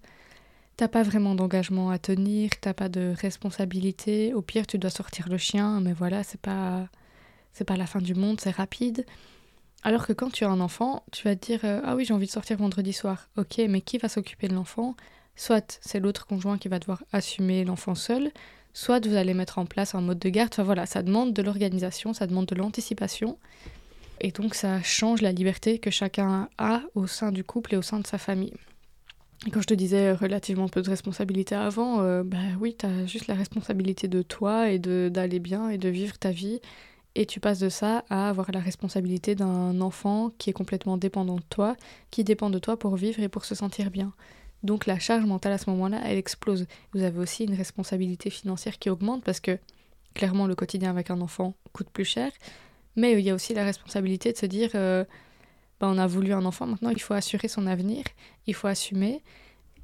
T'as 0.77 0.87
pas 0.87 1.03
vraiment 1.03 1.35
d'engagement 1.35 1.91
à 1.91 1.99
tenir, 1.99 2.51
t'as 2.61 2.73
pas 2.73 2.89
de 2.89 3.15
responsabilité. 3.21 4.33
Au 4.33 4.43
pire, 4.43 4.65
tu 4.65 4.79
dois 4.79 4.91
sortir 4.91 5.29
le 5.29 5.39
chien, 5.39 5.81
mais 5.81 5.93
voilà, 5.93 6.23
c'est 6.23 6.41
pas 6.41 6.89
c'est 7.53 7.65
pas 7.65 7.77
la 7.77 7.87
fin 7.87 8.01
du 8.01 8.15
monde, 8.15 8.41
c'est 8.41 8.53
rapide. 8.55 9.05
Alors 9.83 10.07
que 10.07 10.13
quand 10.13 10.31
tu 10.31 10.45
as 10.45 10.51
un 10.51 10.61
enfant, 10.61 11.05
tu 11.13 11.25
vas 11.25 11.37
te 11.37 11.47
dire 11.47 11.61
euh, 11.65 11.81
ah 11.85 11.95
oui, 11.95 12.05
j'ai 12.05 12.15
envie 12.15 12.27
de 12.27 12.33
sortir 12.33 12.57
vendredi 12.59 12.93
soir. 12.93 13.29
OK, 13.37 13.61
mais 13.69 13.81
qui 13.81 13.99
va 13.99 14.09
s'occuper 14.09 14.49
de 14.49 14.55
l'enfant? 14.55 14.97
Soit 15.37 15.79
c'est 15.83 16.01
l'autre 16.01 16.27
conjoint 16.27 16.59
qui 16.59 16.69
va 16.69 16.81
devoir 16.81 17.05
assumer 17.13 17.65
l'enfant 17.65 17.95
seul, 17.95 18.33
soit 18.73 19.07
vous 19.07 19.15
allez 19.15 19.35
mettre 19.35 19.59
en 19.59 19.67
place 19.67 19.95
un 19.95 20.01
mode 20.01 20.19
de 20.19 20.29
garde. 20.29 20.51
Enfin 20.53 20.65
voilà, 20.65 20.85
ça 20.85 21.03
demande 21.03 21.33
de 21.33 21.43
l'organisation, 21.43 22.13
ça 22.13 22.27
demande 22.27 22.47
de 22.47 22.57
l'anticipation. 22.57 23.39
Et 24.21 24.33
donc 24.33 24.57
ça 24.57 24.83
change 24.83 25.23
la 25.23 25.31
liberté 25.31 25.79
que 25.79 25.91
chacun 25.91 26.49
a 26.59 26.83
au 26.97 27.07
sein 27.07 27.31
du 27.31 27.45
couple 27.45 27.75
et 27.75 27.77
au 27.77 27.83
sein 27.83 28.01
de 28.01 28.07
sa 28.07 28.19
famille. 28.19 28.55
Et 29.47 29.51
quand 29.51 29.61
je 29.61 29.69
te 29.69 29.75
disais 29.75 30.13
relativement 30.13 30.69
peu 30.69 30.83
de 30.83 30.91
responsabilité 30.91 31.55
avant, 31.55 32.01
euh, 32.01 32.25
bah 32.25 32.39
oui, 32.61 32.75
tu 32.77 32.87
as 32.87 33.07
juste 33.07 33.29
la 33.29 33.35
responsabilité 33.35 34.09
de 34.09 34.23
toi 34.23 34.71
et 34.71 34.81
d'aller 34.81 35.39
bien 35.39 35.69
et 35.69 35.79
de 35.79 35.89
vivre 35.89 36.19
ta 36.19 36.33
vie. 36.33 36.61
Et 37.19 37.27
tu 37.27 37.41
passes 37.41 37.59
de 37.59 37.69
ça 37.69 38.05
à 38.11 38.29
avoir 38.29 38.53
la 38.53 38.61
responsabilité 38.61 39.35
d'un 39.35 39.81
enfant 39.81 40.31
qui 40.39 40.51
est 40.51 40.53
complètement 40.53 40.97
dépendant 40.97 41.35
de 41.35 41.43
toi, 41.51 41.77
qui 42.13 42.23
dépend 42.23 42.49
de 42.49 42.61
toi 42.61 42.79
pour 42.79 42.95
vivre 42.95 43.21
et 43.21 43.29
pour 43.29 43.45
se 43.45 43.57
sentir 43.57 43.91
bien. 43.91 44.13
Donc 44.63 44.87
la 44.87 45.01
charge 45.01 45.25
mentale 45.25 45.51
à 45.51 45.59
ce 45.59 45.69
moment-là, 45.71 46.01
elle 46.05 46.17
explose. 46.17 46.69
Vous 46.93 47.03
avez 47.03 47.19
aussi 47.19 47.43
une 47.43 47.55
responsabilité 47.55 48.31
financière 48.31 48.79
qui 48.79 48.89
augmente 48.89 49.25
parce 49.25 49.41
que 49.41 49.59
clairement 50.15 50.47
le 50.47 50.55
quotidien 50.55 50.91
avec 50.91 51.11
un 51.11 51.21
enfant 51.21 51.57
coûte 51.73 51.91
plus 51.91 52.05
cher, 52.05 52.31
mais 52.95 53.15
il 53.15 53.21
y 53.23 53.31
a 53.31 53.35
aussi 53.35 53.53
la 53.53 53.65
responsabilité 53.65 54.33
de 54.33 54.39
se 54.39 54.47
dire, 54.47 54.71
bah, 54.73 55.89
on 55.89 55.99
a 55.99 56.07
voulu 56.07 56.33
un 56.33 56.45
enfant, 56.45 56.69
maintenant 56.69 56.91
il 56.91 57.03
faut 57.03 57.15
assurer 57.15 57.49
son 57.49 57.67
avenir, 57.67 58.05
il 58.47 58.55
faut 58.55 58.69
assumer. 58.69 59.25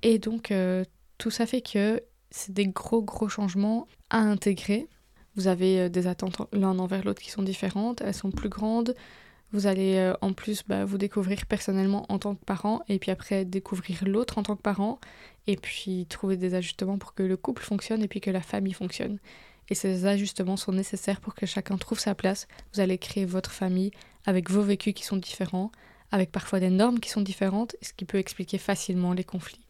Et 0.03 0.21
donc 0.21 0.53
euh, 0.53 0.85
tout 1.19 1.33
ça 1.33 1.47
fait 1.47 1.63
que 1.63 2.01
c'est 2.31 2.53
des 2.53 2.69
gros 2.69 3.03
gros 3.03 3.29
changements 3.29 3.89
à 4.11 4.19
intégrer. 4.19 4.87
Vous 5.37 5.47
avez 5.47 5.81
euh, 5.81 5.89
des 5.89 6.07
attentes 6.07 6.43
l'un 6.53 6.79
envers 6.79 7.05
l'autre 7.05 7.23
qui 7.23 7.31
sont 7.31 7.43
différentes, 7.43 8.01
elles 8.01 8.15
sont 8.15 8.31
plus 8.31 8.49
grandes. 8.49 8.95
Vous 9.53 9.69
allez 9.69 10.13
en 10.21 10.33
plus 10.33 10.65
bah, 10.67 10.85
vous 10.85 10.99
découvrir 10.99 11.47
personnellement 11.47 12.07
en 12.09 12.19
tant 12.19 12.35
que 12.35 12.45
parent 12.45 12.83
et 12.89 12.99
puis 12.99 13.13
après 13.13 13.45
découvrir 13.45 14.03
l'autre 14.05 14.39
en 14.39 14.43
tant 14.43 14.57
que 14.57 14.63
parent 14.63 14.99
et 15.47 15.57
puis 15.57 16.07
trouver 16.07 16.37
des 16.37 16.55
ajustements 16.55 16.99
pour 16.99 17.15
que 17.15 17.23
le 17.23 17.37
couple 17.37 17.63
fonctionne 17.63 18.03
et 18.03 18.09
puis 18.09 18.21
que 18.21 18.33
la 18.33 18.41
famille 18.41 18.73
fonctionne 18.73 19.21
et 19.69 19.75
ces 19.75 20.07
ajustements 20.07 20.57
sont 20.57 20.73
nécessaires 20.73 21.21
pour 21.21 21.35
que 21.35 21.47
chacun 21.47 21.77
trouve 21.77 21.99
sa 21.99 22.15
place. 22.15 22.47
Vous 22.73 22.81
allez 22.81 22.99
créer 22.99 23.25
votre 23.25 23.51
famille 23.51 23.93
avec 24.27 24.51
vos 24.51 24.63
vécus 24.63 24.95
qui 24.95 25.05
sont 25.05 25.17
différents, 25.17 25.73
avec 26.11 26.31
parfois 26.31 26.61
des 26.61 26.71
normes 26.71 27.01
qui 27.01 27.11
sont 27.11 27.21
différentes, 27.21 27.77
ce 27.83 27.93
qui 27.93 28.05
peut 28.05 28.19
expliquer 28.19 28.59
facilement 28.59 29.13
les 29.13 29.25
conflits. 29.25 29.64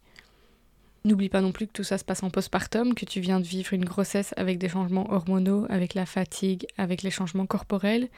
N'oublie 1.05 1.29
pas 1.29 1.41
non 1.41 1.51
plus 1.51 1.67
que 1.67 1.71
tout 1.71 1.83
ça 1.83 1.99
se 1.99 2.03
passe 2.03 2.23
en 2.23 2.31
postpartum, 2.31 2.95
que 2.95 3.05
tu 3.05 3.19
viens 3.19 3.39
de 3.39 3.45
vivre 3.45 3.73
une 3.73 3.85
grossesse 3.85 4.33
avec 4.37 4.57
des 4.57 4.69
changements 4.69 5.13
hormonaux, 5.13 5.67
avec 5.69 5.93
la 5.93 6.07
fatigue, 6.07 6.65
avec 6.79 7.03
les 7.03 7.11
changements 7.11 7.45
corporels, 7.45 8.09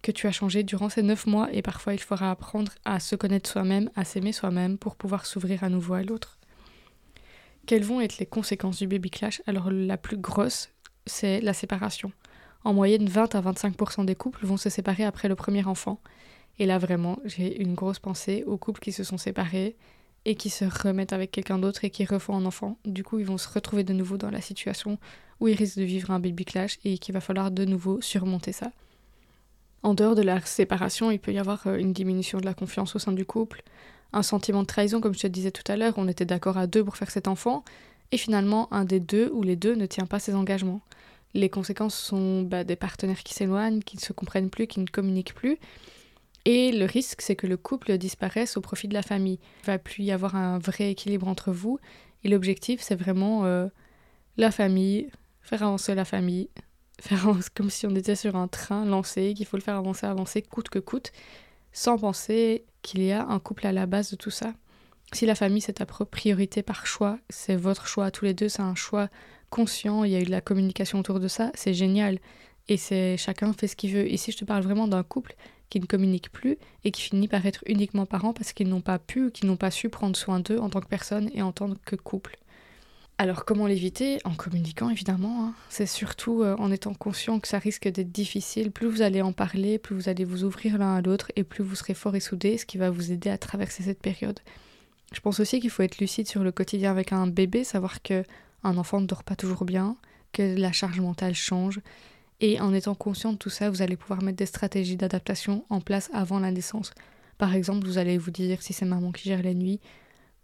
que 0.00 0.12
tu 0.12 0.28
as 0.28 0.30
changé 0.30 0.62
durant 0.62 0.88
ces 0.88 1.02
neuf 1.02 1.26
mois 1.26 1.48
et 1.52 1.60
parfois 1.60 1.92
il 1.92 1.98
faudra 1.98 2.30
apprendre 2.30 2.70
à 2.84 3.00
se 3.00 3.16
connaître 3.16 3.50
soi-même, 3.50 3.90
à 3.96 4.04
s'aimer 4.04 4.30
soi-même 4.30 4.78
pour 4.78 4.94
pouvoir 4.94 5.26
s'ouvrir 5.26 5.64
à 5.64 5.68
nouveau 5.68 5.94
à 5.94 6.04
l'autre. 6.04 6.38
Quelles 7.66 7.82
vont 7.82 8.00
être 8.00 8.18
les 8.18 8.26
conséquences 8.26 8.78
du 8.78 8.86
baby 8.86 9.10
clash? 9.10 9.42
Alors 9.48 9.68
la 9.72 9.96
plus 9.96 10.16
grosse, 10.16 10.70
c'est 11.04 11.40
la 11.40 11.52
séparation. 11.52 12.12
En 12.62 12.72
moyenne, 12.74 13.08
20 13.08 13.34
à 13.34 13.40
25% 13.40 14.04
des 14.04 14.14
couples 14.14 14.46
vont 14.46 14.56
se 14.56 14.70
séparer 14.70 15.02
après 15.02 15.26
le 15.26 15.34
premier 15.34 15.64
enfant. 15.64 16.00
Et 16.60 16.66
là, 16.66 16.78
vraiment, 16.78 17.18
j'ai 17.24 17.60
une 17.60 17.74
grosse 17.74 17.98
pensée 17.98 18.44
aux 18.46 18.56
couples 18.56 18.80
qui 18.80 18.92
se 18.92 19.02
sont 19.02 19.18
séparés 19.18 19.74
et 20.26 20.34
qui 20.34 20.50
se 20.50 20.64
remettent 20.64 21.12
avec 21.12 21.30
quelqu'un 21.30 21.58
d'autre 21.58 21.84
et 21.84 21.90
qui 21.90 22.04
refont 22.04 22.36
un 22.36 22.44
enfant. 22.44 22.76
Du 22.84 23.04
coup, 23.04 23.20
ils 23.20 23.24
vont 23.24 23.38
se 23.38 23.48
retrouver 23.48 23.84
de 23.84 23.92
nouveau 23.92 24.18
dans 24.18 24.30
la 24.30 24.40
situation 24.40 24.98
où 25.38 25.46
ils 25.46 25.54
risquent 25.54 25.78
de 25.78 25.84
vivre 25.84 26.10
un 26.10 26.18
baby 26.18 26.44
clash 26.44 26.78
et 26.84 26.98
qu'il 26.98 27.14
va 27.14 27.20
falloir 27.20 27.52
de 27.52 27.64
nouveau 27.64 28.00
surmonter 28.00 28.50
ça. 28.50 28.72
En 29.84 29.94
dehors 29.94 30.16
de 30.16 30.22
la 30.22 30.40
séparation, 30.40 31.12
il 31.12 31.20
peut 31.20 31.32
y 31.32 31.38
avoir 31.38 31.68
euh, 31.68 31.76
une 31.76 31.92
diminution 31.92 32.40
de 32.40 32.44
la 32.44 32.54
confiance 32.54 32.96
au 32.96 32.98
sein 32.98 33.12
du 33.12 33.24
couple, 33.24 33.62
un 34.12 34.24
sentiment 34.24 34.62
de 34.62 34.66
trahison, 34.66 35.00
comme 35.00 35.14
je 35.14 35.20
te 35.20 35.26
disais 35.28 35.52
tout 35.52 35.70
à 35.70 35.76
l'heure, 35.76 35.94
on 35.96 36.08
était 36.08 36.24
d'accord 36.24 36.58
à 36.58 36.66
deux 36.66 36.82
pour 36.82 36.96
faire 36.96 37.10
cet 37.10 37.28
enfant, 37.28 37.64
et 38.10 38.16
finalement 38.16 38.72
un 38.72 38.84
des 38.84 38.98
deux 38.98 39.30
ou 39.32 39.44
les 39.44 39.54
deux 39.54 39.76
ne 39.76 39.86
tient 39.86 40.06
pas 40.06 40.18
ses 40.18 40.34
engagements. 40.34 40.80
Les 41.34 41.50
conséquences 41.50 41.96
sont 41.96 42.42
bah, 42.42 42.64
des 42.64 42.74
partenaires 42.74 43.22
qui 43.22 43.34
s'éloignent, 43.34 43.80
qui 43.80 43.96
ne 43.96 44.00
se 44.00 44.12
comprennent 44.12 44.50
plus, 44.50 44.66
qui 44.66 44.80
ne 44.80 44.86
communiquent 44.86 45.34
plus. 45.34 45.58
Et 46.46 46.70
le 46.70 46.84
risque, 46.84 47.22
c'est 47.22 47.34
que 47.34 47.48
le 47.48 47.56
couple 47.56 47.98
disparaisse 47.98 48.56
au 48.56 48.60
profit 48.60 48.86
de 48.86 48.94
la 48.94 49.02
famille. 49.02 49.40
Il 49.64 49.66
va 49.66 49.78
plus 49.78 50.04
y 50.04 50.12
avoir 50.12 50.36
un 50.36 50.60
vrai 50.60 50.92
équilibre 50.92 51.26
entre 51.26 51.50
vous. 51.50 51.80
Et 52.22 52.28
l'objectif, 52.28 52.80
c'est 52.80 52.94
vraiment 52.94 53.44
euh, 53.46 53.66
la 54.36 54.52
famille, 54.52 55.10
faire 55.42 55.64
avancer 55.64 55.96
la 55.96 56.04
famille, 56.04 56.48
faire 57.00 57.28
avancer 57.28 57.50
comme 57.52 57.68
si 57.68 57.84
on 57.84 57.94
était 57.96 58.14
sur 58.14 58.36
un 58.36 58.46
train 58.46 58.84
lancé, 58.84 59.34
qu'il 59.34 59.44
faut 59.44 59.56
le 59.56 59.62
faire 59.62 59.74
avancer, 59.74 60.06
avancer, 60.06 60.40
coûte 60.40 60.68
que 60.68 60.78
coûte, 60.78 61.10
sans 61.72 61.98
penser 61.98 62.64
qu'il 62.80 63.02
y 63.02 63.10
a 63.10 63.26
un 63.26 63.40
couple 63.40 63.66
à 63.66 63.72
la 63.72 63.86
base 63.86 64.12
de 64.12 64.16
tout 64.16 64.30
ça. 64.30 64.54
Si 65.12 65.26
la 65.26 65.34
famille 65.34 65.60
c'est 65.60 65.74
ta 65.74 65.86
priorité 65.86 66.62
par 66.62 66.86
choix, 66.86 67.18
c'est 67.28 67.56
votre 67.56 67.88
choix 67.88 68.12
tous 68.12 68.24
les 68.24 68.34
deux, 68.34 68.48
c'est 68.48 68.62
un 68.62 68.74
choix 68.76 69.08
conscient, 69.50 70.04
il 70.04 70.12
y 70.12 70.16
a 70.16 70.20
eu 70.20 70.24
de 70.24 70.30
la 70.30 70.40
communication 70.40 71.00
autour 71.00 71.18
de 71.18 71.28
ça, 71.28 71.50
c'est 71.54 71.74
génial. 71.74 72.20
Et 72.68 72.76
c'est 72.76 73.16
chacun 73.16 73.52
fait 73.52 73.68
ce 73.68 73.76
qu'il 73.76 73.92
veut. 73.92 74.10
Ici, 74.10 74.32
je 74.32 74.38
te 74.38 74.44
parle 74.44 74.62
vraiment 74.62 74.88
d'un 74.88 75.04
couple 75.04 75.36
qui 75.68 75.80
ne 75.80 75.86
communique 75.86 76.30
plus 76.30 76.58
et 76.84 76.90
qui 76.90 77.02
finit 77.02 77.28
par 77.28 77.44
être 77.46 77.62
uniquement 77.66 78.06
parents 78.06 78.32
parce 78.32 78.52
qu'ils 78.52 78.68
n'ont 78.68 78.80
pas 78.80 78.98
pu 78.98 79.26
ou 79.26 79.30
qu'ils 79.30 79.48
n'ont 79.48 79.56
pas 79.56 79.70
su 79.70 79.88
prendre 79.88 80.16
soin 80.16 80.40
d'eux 80.40 80.58
en 80.58 80.68
tant 80.68 80.80
que 80.80 80.88
personne 80.88 81.30
et 81.34 81.42
en 81.42 81.52
tant 81.52 81.74
que 81.84 81.96
couple. 81.96 82.38
Alors 83.18 83.46
comment 83.46 83.66
l'éviter? 83.66 84.18
En 84.24 84.34
communiquant 84.34 84.90
évidemment. 84.90 85.46
Hein. 85.46 85.54
C'est 85.70 85.86
surtout 85.86 86.42
euh, 86.42 86.54
en 86.58 86.70
étant 86.70 86.92
conscient 86.92 87.40
que 87.40 87.48
ça 87.48 87.58
risque 87.58 87.88
d'être 87.88 88.12
difficile. 88.12 88.70
Plus 88.70 88.86
vous 88.88 89.00
allez 89.00 89.22
en 89.22 89.32
parler, 89.32 89.78
plus 89.78 89.96
vous 89.96 90.08
allez 90.10 90.24
vous 90.24 90.44
ouvrir 90.44 90.76
l'un 90.76 90.96
à 90.96 91.00
l'autre 91.00 91.32
et 91.34 91.42
plus 91.42 91.64
vous 91.64 91.74
serez 91.74 91.94
fort 91.94 92.14
et 92.14 92.20
soudés, 92.20 92.58
ce 92.58 92.66
qui 92.66 92.76
va 92.76 92.90
vous 92.90 93.12
aider 93.12 93.30
à 93.30 93.38
traverser 93.38 93.82
cette 93.82 94.02
période. 94.02 94.40
Je 95.14 95.20
pense 95.20 95.40
aussi 95.40 95.60
qu'il 95.60 95.70
faut 95.70 95.82
être 95.82 95.98
lucide 95.98 96.28
sur 96.28 96.42
le 96.42 96.52
quotidien 96.52 96.90
avec 96.90 97.12
un 97.12 97.26
bébé, 97.26 97.64
savoir 97.64 98.02
que 98.02 98.22
un 98.64 98.76
enfant 98.76 99.00
ne 99.00 99.06
dort 99.06 99.24
pas 99.24 99.36
toujours 99.36 99.64
bien, 99.64 99.96
que 100.32 100.42
la 100.58 100.72
charge 100.72 101.00
mentale 101.00 101.34
change. 101.34 101.80
Et 102.40 102.60
en 102.60 102.74
étant 102.74 102.94
conscient 102.94 103.32
de 103.32 103.38
tout 103.38 103.50
ça, 103.50 103.70
vous 103.70 103.82
allez 103.82 103.96
pouvoir 103.96 104.22
mettre 104.22 104.36
des 104.36 104.46
stratégies 104.46 104.96
d'adaptation 104.96 105.64
en 105.70 105.80
place 105.80 106.10
avant 106.12 106.38
la 106.38 106.50
naissance. 106.50 106.92
Par 107.38 107.54
exemple, 107.54 107.86
vous 107.86 107.98
allez 107.98 108.18
vous 108.18 108.30
dire, 108.30 108.62
si 108.62 108.72
c'est 108.72 108.84
maman 108.84 109.12
qui 109.12 109.28
gère 109.28 109.42
les 109.42 109.54
nuits, 109.54 109.80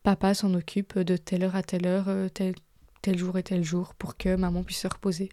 papa 0.02 0.34
s'en 0.34 0.54
occupe 0.54 0.98
de 0.98 1.16
telle 1.16 1.44
heure 1.44 1.56
à 1.56 1.62
telle 1.62 1.86
heure, 1.86 2.06
euh, 2.08 2.28
tel, 2.28 3.18
jour 3.18 3.38
et 3.38 3.42
tel 3.42 3.62
jour, 3.62 3.94
pour 3.94 4.16
que 4.16 4.36
maman 4.36 4.62
puisse 4.62 4.80
se 4.80 4.88
reposer. 4.88 5.28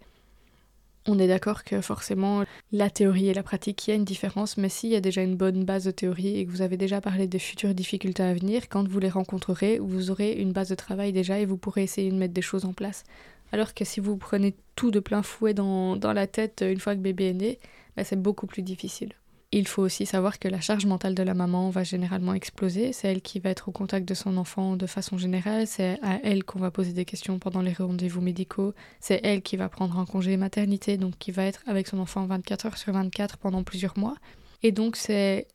On 1.08 1.18
est 1.18 1.28
d'accord 1.28 1.64
que 1.64 1.80
forcément 1.82 2.44
la 2.72 2.90
théorie 2.90 3.30
et 3.30 3.34
la 3.34 3.42
pratique, 3.42 3.88
il 3.88 3.92
y 3.92 3.94
a 3.94 3.96
une 3.96 4.06
différence, 4.06 4.58
mais 4.58 4.70
s'il 4.70 4.90
y 4.90 4.96
a 4.96 5.02
déjà 5.02 5.22
une 5.24 5.38
bonne 5.38 5.64
base 5.64 5.86
de 5.86 5.92
théorie 5.92 6.38
et 6.38 6.46
que 6.46 6.52
vous 6.52 6.62
avez 6.62 6.78
déjà 6.78 7.00
parlé 7.00 7.26
des 7.26 7.40
futures 7.40 7.74
difficultés 7.74 8.22
à 8.24 8.34
venir, 8.34 8.68
quand 8.70 8.88
vous 8.88 9.00
les 9.00 9.10
rencontrerez, 9.10 9.80
vous 9.80 10.12
aurez 10.12 10.34
une 10.34 10.52
base 10.52 10.70
de 10.70 10.76
travail 10.76 11.14
déjà 11.14 11.40
et 11.40 11.46
vous 11.46 11.58
pourrez 11.58 11.84
essayer 11.84 12.12
de 12.12 12.18
mettre 12.18 12.34
des 12.34 12.42
choses 12.42 12.66
en 12.66 12.74
place. 12.74 13.06
Alors 13.52 13.74
que 13.74 13.86
si 13.86 14.00
vous 14.00 14.18
prenez 14.18 14.56
tout 14.76 14.92
de 14.92 15.00
plein 15.00 15.24
fouet 15.24 15.54
dans, 15.54 15.98
la 16.02 16.28
tête 16.28 16.64
une 16.68 16.80
fois 16.80 16.96
que 16.96 17.02
bébé 17.02 17.30
est 17.30 17.34
né, 17.34 17.60
bah, 17.96 18.04
c'est 18.04 18.22
beaucoup 18.22 18.48
plus 18.48 18.62
difficile. 18.62 19.14
Il 19.52 19.68
faut 19.68 19.82
aussi 19.82 20.06
savoir 20.06 20.38
que 20.38 20.48
la 20.48 20.62
charge 20.62 20.86
mentale 20.86 21.16
de 21.16 21.24
la 21.24 21.34
maman 21.34 21.72
va 21.72 21.84
généralement 21.84 22.36
exploser. 22.36 22.94
C'est 22.94 23.08
elle 23.08 23.22
qui 23.24 23.40
va 23.40 23.50
être 23.50 23.68
au 23.68 23.72
contact 23.72 24.08
de 24.08 24.14
son 24.14 24.38
enfant 24.38 24.76
de 24.76 24.86
façon 24.86 25.18
générale. 25.18 25.66
C'est 25.66 25.98
à 26.04 26.20
elle 26.24 26.44
qu'on 26.44 26.60
va 26.60 26.70
poser 26.70 26.94
des 26.94 27.04
questions 27.04 27.40
pendant 27.40 27.62
les 27.62 27.74
rendez-vous 27.74 28.22
médicaux. 28.22 28.76
C'est 29.00 29.20
elle 29.24 29.42
qui 29.42 29.58
va 29.58 29.68
prendre 29.68 29.98
un 29.98 30.06
congé 30.06 30.38
maternité, 30.38 30.98
donc 30.98 31.18
qui 31.18 31.32
va 31.32 31.46
être 31.46 31.64
avec 31.66 31.88
son 31.88 31.98
enfant 31.98 32.28
24 32.28 32.68
heures 32.68 32.78
sur 32.78 32.94
24 32.94 33.38
pendant 33.38 33.64
plusieurs 33.64 33.98
mois. 33.98 34.16
Et 34.62 34.72
donc 34.72 34.96
c'est 34.96 35.48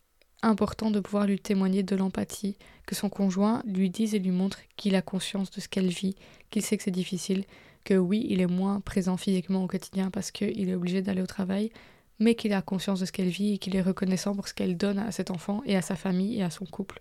important 0.43 0.91
de 0.91 1.01
pouvoir 1.01 1.27
lui 1.27 1.39
témoigner 1.39 1.85
de 1.85 1.95
l'empathie, 1.95 2.57
que 2.87 2.95
son 2.95 3.09
conjoint 3.09 3.63
lui 3.65 3.91
dise 3.91 4.15
et 4.15 4.19
lui 4.19 4.33
montre 4.33 4.59
qu'il 4.77 4.97
a 4.97 5.03
conscience 5.03 5.51
de 5.53 5.61
ce 5.61 5.69
qu'elle 5.69 5.89
vit, 5.89 6.17
qu'il 6.51 6.63
sait 6.63 6.77
que 6.77 6.83
c'est 6.83 6.91
difficile, 6.91 7.45
que 7.85 7.95
oui, 7.95 8.27
il 8.29 8.41
est 8.41 8.47
moins 8.47 8.81
présent 8.81 9.17
physiquement 9.17 9.65
au 9.65 9.67
quotidien 9.67 10.11
parce 10.11 10.31
qu'il 10.31 10.69
est 10.69 10.75
obligé 10.75 11.03
d'aller 11.03 11.23
au 11.23 11.27
travail, 11.27 11.71
mais 12.19 12.35
qu'il 12.35 12.53
a 12.53 12.63
conscience 12.63 13.01
de 13.01 13.07
ce 13.07 13.13
qu'elle 13.13 13.29
vit 13.29 13.55
et 13.55 13.59
qu'il 13.59 13.77
est 13.77 13.83
reconnaissant 13.83 14.35
pour 14.35 14.49
ce 14.49 14.55
qu'elle 14.55 14.77
donne 14.77 14.99
à 14.99 15.13
cet 15.13 15.31
enfant 15.31 15.63
et 15.67 15.77
à 15.77 15.83
sa 15.83 15.97
famille 15.97 16.39
et 16.39 16.43
à 16.43 16.51
son 16.51 16.65
couple. 16.65 17.01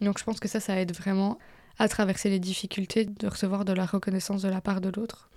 Donc 0.00 0.18
je 0.18 0.24
pense 0.24 0.40
que 0.40 0.48
ça, 0.48 0.60
ça 0.60 0.80
aide 0.80 0.92
vraiment 0.92 1.38
à 1.78 1.88
traverser 1.88 2.30
les 2.30 2.40
difficultés 2.40 3.04
de 3.04 3.26
recevoir 3.26 3.64
de 3.64 3.72
la 3.72 3.86
reconnaissance 3.86 4.42
de 4.42 4.48
la 4.48 4.60
part 4.60 4.80
de 4.80 4.88
l'autre. 4.88 5.30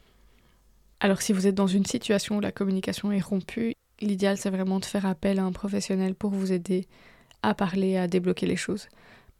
Alors 1.00 1.22
si 1.22 1.34
vous 1.34 1.48
êtes 1.48 1.56
dans 1.56 1.68
une 1.68 1.86
situation 1.86 2.38
où 2.38 2.42
la 2.42 2.52
communication 2.52 3.12
est 3.12 3.22
rompue, 3.22 3.74
l'idéal 4.02 4.38
c'est 4.38 4.50
vraiment 4.50 4.80
de 4.80 4.86
faire 4.86 5.06
appel 5.06 5.40
à 5.40 5.44
un 5.44 5.52
professionnel 5.52 6.16
pour 6.16 6.32
vous 6.32 6.52
aider 6.52 6.88
à 7.44 7.54
parler, 7.54 7.98
à 7.98 8.08
débloquer 8.08 8.46
les 8.46 8.56
choses. 8.56 8.88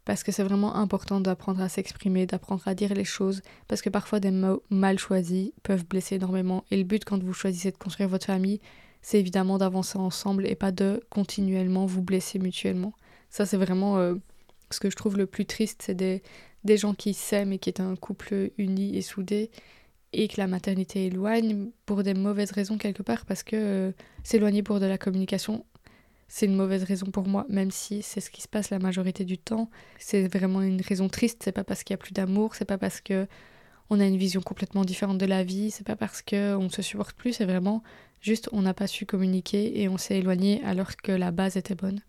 Parce 0.04 0.24
que 0.24 0.32
c'est 0.32 0.42
vraiment 0.42 0.74
important 0.74 1.20
d'apprendre 1.20 1.60
à 1.60 1.68
s'exprimer, 1.68 2.26
d'apprendre 2.26 2.66
à 2.66 2.74
dire 2.74 2.92
les 2.92 3.04
choses, 3.04 3.42
parce 3.68 3.82
que 3.82 3.90
parfois 3.90 4.18
des 4.18 4.32
mots 4.32 4.62
mal 4.68 4.98
choisis 4.98 5.52
peuvent 5.62 5.86
blesser 5.86 6.16
énormément. 6.16 6.64
Et 6.70 6.76
le 6.76 6.84
but 6.84 7.04
quand 7.04 7.22
vous 7.22 7.32
choisissez 7.32 7.70
de 7.70 7.76
construire 7.76 8.08
votre 8.08 8.26
famille, 8.26 8.60
c'est 9.00 9.20
évidemment 9.20 9.58
d'avancer 9.58 9.98
ensemble 9.98 10.46
et 10.46 10.54
pas 10.54 10.72
de 10.72 11.02
continuellement 11.10 11.86
vous 11.86 12.02
blesser 12.02 12.38
mutuellement. 12.38 12.94
Ça, 13.30 13.46
c'est 13.46 13.56
vraiment 13.56 13.98
euh, 13.98 14.14
ce 14.70 14.80
que 14.80 14.90
je 14.90 14.96
trouve 14.96 15.16
le 15.16 15.26
plus 15.26 15.46
triste, 15.46 15.82
c'est 15.84 15.94
des, 15.94 16.22
des 16.64 16.76
gens 16.76 16.94
qui 16.94 17.14
s'aiment 17.14 17.52
et 17.52 17.58
qui 17.58 17.70
est 17.70 17.80
un 17.80 17.96
couple 17.96 18.50
uni 18.58 18.96
et 18.96 19.02
soudé 19.02 19.50
et 20.12 20.28
que 20.28 20.40
la 20.40 20.46
maternité 20.46 21.06
éloigne 21.06 21.70
pour 21.86 22.02
des 22.02 22.14
mauvaises 22.14 22.50
raisons 22.50 22.76
quelque 22.76 23.02
part 23.02 23.24
parce 23.24 23.42
que 23.42 23.56
euh, 23.56 23.92
s'éloigner 24.24 24.62
pour 24.62 24.78
de 24.78 24.86
la 24.86 24.98
communication, 24.98 25.64
c'est 26.34 26.46
une 26.46 26.56
mauvaise 26.56 26.84
raison 26.84 27.10
pour 27.10 27.28
moi, 27.28 27.44
même 27.50 27.70
si 27.70 28.00
c'est 28.00 28.22
ce 28.22 28.30
qui 28.30 28.40
se 28.40 28.48
passe 28.48 28.70
la 28.70 28.78
majorité 28.78 29.26
du 29.26 29.36
temps. 29.36 29.68
C'est 29.98 30.28
vraiment 30.28 30.62
une 30.62 30.80
raison 30.80 31.10
triste, 31.10 31.42
c'est 31.44 31.52
pas 31.52 31.62
parce 31.62 31.84
qu'il 31.84 31.92
y 31.92 31.94
a 31.94 31.98
plus 31.98 32.14
d'amour, 32.14 32.54
c'est 32.54 32.64
pas 32.64 32.78
parce 32.78 33.02
que 33.02 33.26
on 33.90 34.00
a 34.00 34.06
une 34.06 34.16
vision 34.16 34.40
complètement 34.40 34.86
différente 34.86 35.18
de 35.18 35.26
la 35.26 35.44
vie, 35.44 35.70
c'est 35.70 35.86
pas 35.86 35.94
parce 35.94 36.22
que 36.22 36.56
on 36.56 36.70
se 36.70 36.80
supporte 36.80 37.14
plus, 37.14 37.34
c'est 37.34 37.44
vraiment 37.44 37.82
juste 38.22 38.48
on 38.52 38.62
n'a 38.62 38.72
pas 38.72 38.86
su 38.86 39.04
communiquer 39.04 39.78
et 39.82 39.90
on 39.90 39.98
s'est 39.98 40.20
éloigné 40.20 40.64
alors 40.64 40.96
que 40.96 41.12
la 41.12 41.32
base 41.32 41.58
était 41.58 41.74
bonne. 41.74 42.00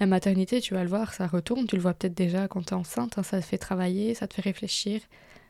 La 0.00 0.06
maternité, 0.06 0.62
tu 0.62 0.72
vas 0.72 0.82
le 0.82 0.88
voir, 0.88 1.12
ça 1.12 1.26
retourne, 1.26 1.66
tu 1.66 1.76
le 1.76 1.82
vois 1.82 1.92
peut-être 1.92 2.14
déjà 2.14 2.48
quand 2.48 2.62
tu 2.62 2.70
es 2.70 2.74
enceinte, 2.74 3.18
hein, 3.18 3.22
ça 3.22 3.38
te 3.38 3.44
fait 3.44 3.58
travailler, 3.58 4.14
ça 4.14 4.26
te 4.26 4.32
fait 4.32 4.40
réfléchir, 4.40 5.02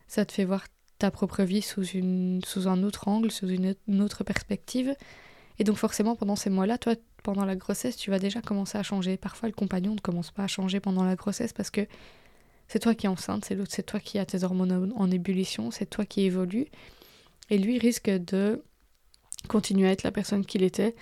ça 0.09 0.25
te 0.25 0.33
fait 0.33 0.45
voir 0.45 0.67
ta 0.99 1.13
propre 1.13 1.45
vie 1.45 1.63
sous, 1.63 1.85
une, 1.85 2.41
sous 2.45 2.67
un 2.67 2.83
autre 2.83 3.07
angle, 3.07 3.31
sous 3.31 3.49
une, 3.49 3.77
autre 4.01 4.25
perspective. 4.25 4.97
Et 5.61 5.65
donc 5.65 5.77
forcément, 5.77 6.17
pendant 6.17 6.35
ces 6.35 6.51
mois-là, 6.51 6.79
toi, 6.79 6.97
pendant 7.29 7.45
la 7.45 7.57
grossesse, 7.57 7.99
tu 7.99 8.11
vas 8.11 8.19
déjà 8.19 8.41
commencer 8.41 8.79
à 8.79 8.83
changer. 8.83 9.19
Parfois, 9.19 9.51
le 9.51 9.55
compagnon 9.55 9.95
ne 9.95 10.01
commence 10.01 10.31
pas 10.31 10.45
à 10.45 10.47
changer 10.47 10.81
pendant 10.81 11.05
la 11.05 11.15
grossesse 11.15 11.53
parce 11.53 11.69
que 11.69 11.87
c'est 12.69 12.79
toi 12.79 12.95
qui 12.95 13.05
es 13.05 13.09
enceinte, 13.11 13.45
c'est 13.45 13.55
l'autre, 13.55 13.71
c'est 13.71 13.83
toi 13.83 14.01
qui 14.01 14.19
as 14.19 14.25
tes 14.25 14.45
hormones 14.45 14.95
en 14.97 15.11
ébullition, 15.11 15.71
c'est 15.71 15.85
toi 15.85 16.07
qui 16.07 16.23
évolue. 16.23 16.69
Et 17.51 17.59
lui 17.59 17.79
risque 17.79 18.09
de 18.09 18.65
continuer 19.47 19.89
à 19.89 19.93
être 19.93 20.05
la 20.05 20.11
personne 20.11 20.47
qu'il 20.47 20.63
était 20.63 20.97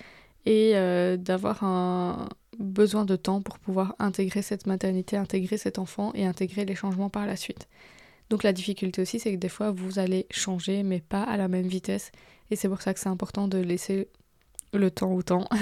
et 0.45 0.73
euh, 0.75 1.15
d'avoir 1.15 1.63
un 1.63 2.27
besoin 2.59 3.05
de 3.05 3.15
temps 3.15 3.41
pour 3.41 3.57
pouvoir 3.57 3.95
intégrer 3.97 4.41
cette 4.41 4.67
maternité, 4.67 5.15
intégrer 5.15 5.57
cet 5.57 5.79
enfant 5.79 6.11
et 6.13 6.25
intégrer 6.25 6.65
les 6.65 6.75
changements 6.75 7.09
par 7.09 7.25
la 7.25 7.37
suite. 7.37 7.69
Donc 8.29 8.43
la 8.43 8.51
difficulté 8.51 9.01
aussi, 9.01 9.17
c'est 9.21 9.31
que 9.31 9.37
des 9.37 9.47
fois, 9.47 9.71
vous 9.71 9.97
allez 9.97 10.27
changer, 10.29 10.83
mais 10.83 10.99
pas 10.99 11.23
à 11.23 11.37
la 11.37 11.47
même 11.47 11.67
vitesse. 11.67 12.11
Et 12.51 12.57
c'est 12.57 12.67
pour 12.67 12.81
ça 12.81 12.93
que 12.93 12.99
c'est 12.99 13.07
important 13.07 13.47
de 13.47 13.59
laisser 13.59 14.09
le 14.73 14.91
temps 14.91 15.13
au 15.13 15.21
temps. 15.21 15.47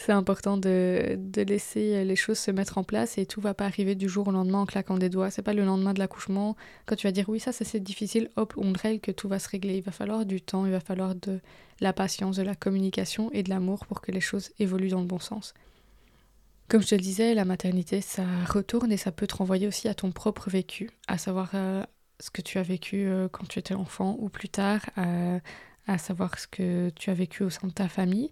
c'est 0.00 0.12
important 0.12 0.56
de, 0.56 1.16
de, 1.18 1.42
laisser 1.42 2.04
les 2.04 2.16
choses 2.16 2.38
se 2.38 2.50
mettre 2.50 2.78
en 2.78 2.84
place 2.84 3.18
et 3.18 3.26
tout 3.26 3.40
va 3.42 3.52
pas 3.52 3.66
arriver 3.66 3.94
du 3.94 4.08
jour 4.08 4.28
au 4.28 4.30
lendemain 4.32 4.60
en 4.60 4.66
claquant 4.66 4.96
des 4.96 5.10
doigts. 5.10 5.30
C'est 5.30 5.42
pas 5.42 5.52
le 5.52 5.64
lendemain 5.64 5.92
de 5.92 5.98
l'accouchement 5.98 6.56
quand 6.86 6.96
tu 6.96 7.06
vas 7.06 7.12
dire 7.12 7.28
oui 7.28 7.38
ça, 7.38 7.52
c'est 7.52 7.80
difficile, 7.80 8.30
hop 8.36 8.54
on 8.56 8.72
règle 8.72 9.00
que 9.00 9.10
tout 9.10 9.28
va 9.28 9.38
se 9.38 9.48
régler. 9.48 9.76
Il 9.76 9.82
va 9.82 9.92
falloir 9.92 10.24
du 10.24 10.40
temps, 10.40 10.64
il 10.64 10.72
va 10.72 10.80
falloir 10.80 11.14
de 11.14 11.40
la 11.80 11.92
patience, 11.92 12.36
de 12.36 12.42
la 12.42 12.54
communication 12.54 13.30
et 13.32 13.42
de 13.42 13.50
l'amour 13.50 13.84
pour 13.86 14.00
que 14.00 14.10
les 14.10 14.20
choses 14.20 14.52
évoluent 14.58 14.88
dans 14.88 15.00
le 15.00 15.06
bon 15.06 15.18
sens. 15.18 15.52
Comme 16.68 16.80
je 16.80 16.88
te 16.88 16.94
le 16.94 17.02
disais, 17.02 17.34
la 17.34 17.44
maternité 17.44 18.00
ça 18.00 18.24
retourne 18.48 18.92
et 18.92 18.96
ça 18.96 19.12
peut 19.12 19.26
te 19.26 19.36
renvoyer 19.36 19.66
aussi 19.66 19.86
à 19.86 19.94
ton 19.94 20.12
propre 20.12 20.48
vécu, 20.48 20.90
à 21.08 21.18
savoir 21.18 21.50
euh, 21.52 21.84
ce 22.20 22.30
que 22.30 22.40
tu 22.40 22.58
as 22.58 22.62
vécu 22.62 23.06
euh, 23.06 23.28
quand 23.28 23.46
tu 23.46 23.58
étais 23.58 23.74
enfant 23.74 24.16
ou 24.18 24.30
plus 24.30 24.48
tard, 24.48 24.80
à 25.86 25.98
savoir 25.98 26.38
ce 26.38 26.46
que 26.46 26.90
tu 26.90 27.10
as 27.10 27.14
vécu 27.14 27.42
au 27.42 27.50
sein 27.50 27.68
de 27.68 27.72
ta 27.72 27.88
famille. 27.88 28.30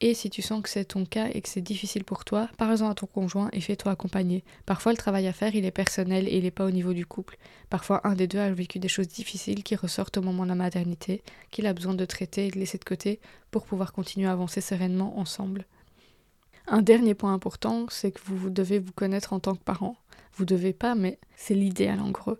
Et 0.00 0.12
si 0.12 0.28
tu 0.28 0.42
sens 0.42 0.60
que 0.60 0.68
c'est 0.68 0.84
ton 0.84 1.06
cas 1.06 1.28
et 1.32 1.40
que 1.40 1.48
c'est 1.48 1.60
difficile 1.60 2.04
pour 2.04 2.24
toi, 2.24 2.48
parle-en 2.58 2.90
à 2.90 2.94
ton 2.94 3.06
conjoint 3.06 3.48
et 3.52 3.60
fais-toi 3.60 3.92
accompagner. 3.92 4.44
Parfois, 4.66 4.92
le 4.92 4.98
travail 4.98 5.26
à 5.28 5.32
faire, 5.32 5.54
il 5.54 5.64
est 5.64 5.70
personnel 5.70 6.28
et 6.28 6.36
il 6.36 6.42
n'est 6.42 6.50
pas 6.50 6.66
au 6.66 6.70
niveau 6.70 6.92
du 6.92 7.06
couple. 7.06 7.38
Parfois, 7.70 8.06
un 8.06 8.14
des 8.14 8.26
deux 8.26 8.38
a 8.38 8.52
vécu 8.52 8.78
des 8.78 8.88
choses 8.88 9.08
difficiles 9.08 9.62
qui 9.62 9.76
ressortent 9.76 10.18
au 10.18 10.22
moment 10.22 10.42
de 10.42 10.48
la 10.48 10.56
maternité, 10.56 11.22
qu'il 11.50 11.66
a 11.66 11.72
besoin 11.72 11.94
de 11.94 12.04
traiter 12.04 12.48
et 12.48 12.50
de 12.50 12.58
laisser 12.58 12.76
de 12.76 12.84
côté 12.84 13.20
pour 13.50 13.64
pouvoir 13.64 13.92
continuer 13.92 14.26
à 14.26 14.32
avancer 14.32 14.60
sereinement 14.60 15.18
ensemble. 15.18 15.64
Un 16.66 16.82
dernier 16.82 17.14
point 17.14 17.32
important, 17.32 17.86
c'est 17.88 18.10
que 18.10 18.20
vous 18.24 18.50
devez 18.50 18.80
vous 18.80 18.92
connaître 18.92 19.32
en 19.32 19.40
tant 19.40 19.54
que 19.54 19.62
parent. 19.62 19.96
Vous 20.34 20.44
devez 20.44 20.72
pas, 20.72 20.94
mais 20.94 21.18
c'est 21.36 21.54
l'idéal 21.54 22.00
en 22.00 22.10
gros. 22.10 22.36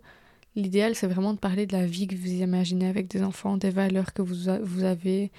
L'idéal, 0.55 0.95
c'est 0.95 1.07
vraiment 1.07 1.33
de 1.33 1.39
parler 1.39 1.65
de 1.65 1.73
la 1.73 1.85
vie 1.85 2.07
que 2.07 2.15
vous 2.15 2.31
imaginez 2.31 2.87
avec 2.87 3.07
des 3.09 3.23
enfants, 3.23 3.57
des 3.57 3.69
valeurs 3.69 4.13
que 4.13 4.21
vous, 4.21 4.49
vous 4.63 4.83
avez, 4.83 5.31